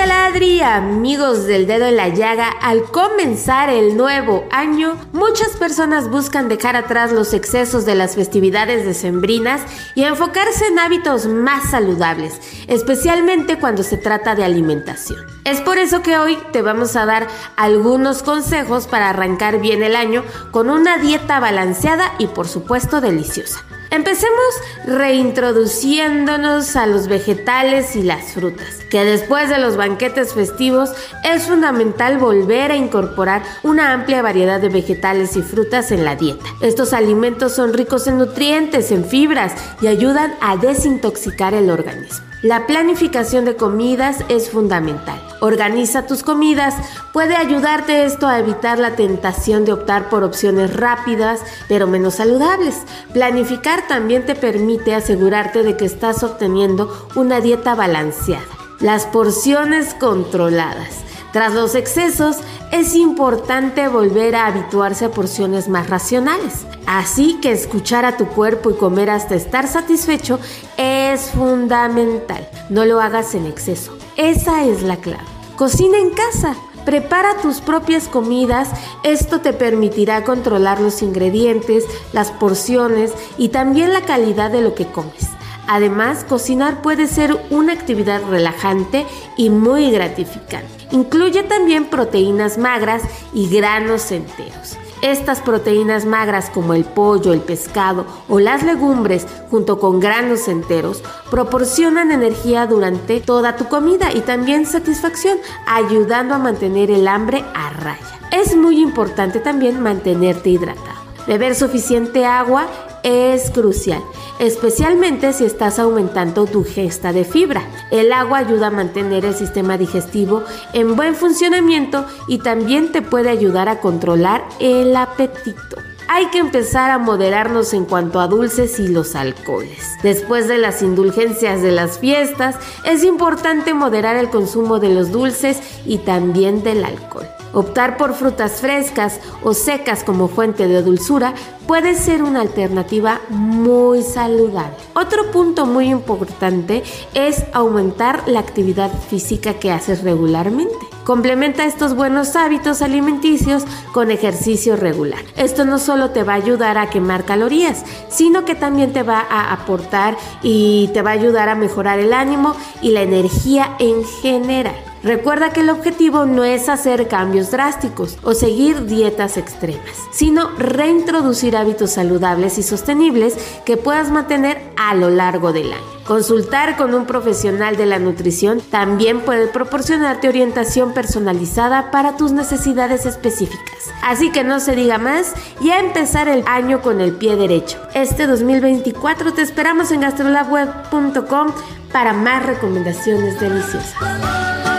[0.03, 0.61] Hola, ¿qué tal Adri?
[0.63, 6.75] Amigos del dedo en la llaga, al comenzar el nuevo año, muchas personas buscan dejar
[6.75, 9.61] atrás los excesos de las festividades decembrinas
[9.95, 15.21] y enfocarse en hábitos más saludables, especialmente cuando se trata de alimentación.
[15.45, 19.95] Es por eso que hoy te vamos a dar algunos consejos para arrancar bien el
[19.95, 23.65] año con una dieta balanceada y por supuesto deliciosa.
[23.93, 24.55] Empecemos
[24.87, 30.89] reintroduciéndonos a los vegetales y las frutas, que después de los banquetes festivos
[31.25, 36.47] es fundamental volver a incorporar una amplia variedad de vegetales y frutas en la dieta.
[36.63, 42.32] Estos alimentos son ricos en nutrientes, en fibras y ayudan a desintoxicar el organismo.
[42.43, 45.21] La planificación de comidas es fundamental.
[45.41, 46.75] Organiza tus comidas.
[47.13, 52.83] Puede ayudarte esto a evitar la tentación de optar por opciones rápidas pero menos saludables.
[53.13, 58.43] Planificar también te permite asegurarte de que estás obteniendo una dieta balanceada.
[58.81, 61.12] Las porciones controladas.
[61.33, 62.37] Tras los excesos,
[62.73, 66.67] es importante volver a habituarse a porciones más racionales.
[66.87, 70.39] Así que escuchar a tu cuerpo y comer hasta estar satisfecho
[70.77, 72.47] es fundamental.
[72.69, 73.97] No lo hagas en exceso.
[74.17, 75.25] Esa es la clave.
[75.57, 76.55] Cocina en casa.
[76.85, 78.69] Prepara tus propias comidas,
[79.05, 84.87] esto te permitirá controlar los ingredientes, las porciones y también la calidad de lo que
[84.87, 85.29] comes.
[85.69, 89.07] Además, cocinar puede ser una actividad relajante
[89.37, 90.82] y muy gratificante.
[90.93, 94.79] Incluye también proteínas magras y granos enteros.
[95.01, 101.03] Estas proteínas magras como el pollo, el pescado o las legumbres junto con granos enteros
[101.29, 107.71] proporcionan energía durante toda tu comida y también satisfacción, ayudando a mantener el hambre a
[107.71, 108.21] raya.
[108.31, 111.01] Es muy importante también mantenerte hidratado.
[111.27, 112.69] Beber suficiente agua
[113.03, 114.03] es crucial,
[114.39, 117.63] especialmente si estás aumentando tu gesta de fibra.
[117.91, 123.31] El agua ayuda a mantener el sistema digestivo en buen funcionamiento y también te puede
[123.31, 125.92] ayudar a controlar el apetito.
[126.09, 129.97] Hay que empezar a moderarnos en cuanto a dulces y los alcoholes.
[130.03, 135.61] Después de las indulgencias de las fiestas, es importante moderar el consumo de los dulces
[135.87, 137.27] y también del alcohol.
[137.55, 141.35] Optar por frutas frescas o secas como fuente de dulzura
[141.67, 144.77] puede ser una alternativa muy saludable.
[144.95, 146.83] Otro punto muy importante
[147.15, 150.92] es aumentar la actividad física que haces regularmente.
[151.05, 155.21] Complementa estos buenos hábitos alimenticios con ejercicio regular.
[155.37, 159.27] Esto no solo te va a ayudar a quemar calorías, sino que también te va
[159.29, 164.05] a aportar y te va a ayudar a mejorar el ánimo y la energía en
[164.05, 164.92] general.
[165.03, 171.57] Recuerda que el objetivo no es hacer cambios drásticos o seguir dietas extremas, sino reintroducir
[171.57, 175.93] hábitos saludables y sostenibles que puedas mantener a lo largo del año.
[176.07, 183.07] Consultar con un profesional de la nutrición también puede proporcionarte orientación personalizada para tus necesidades
[183.07, 183.91] específicas.
[184.03, 187.79] Así que no se diga más y a empezar el año con el pie derecho.
[187.95, 191.53] Este 2024 te esperamos en gastrolabweb.com
[191.93, 194.72] para más recomendaciones deliciosas.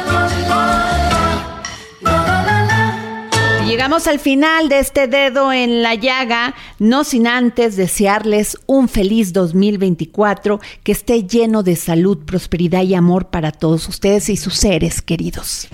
[3.65, 9.31] Llegamos al final de este dedo en la llaga, no sin antes desearles un feliz
[9.31, 15.01] 2024 que esté lleno de salud, prosperidad y amor para todos ustedes y sus seres
[15.01, 15.69] queridos.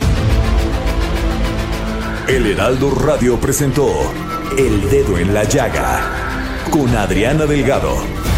[2.28, 3.90] El Heraldo Radio presentó
[4.56, 8.29] El Dedo en la Llaga con Adriana Delgado.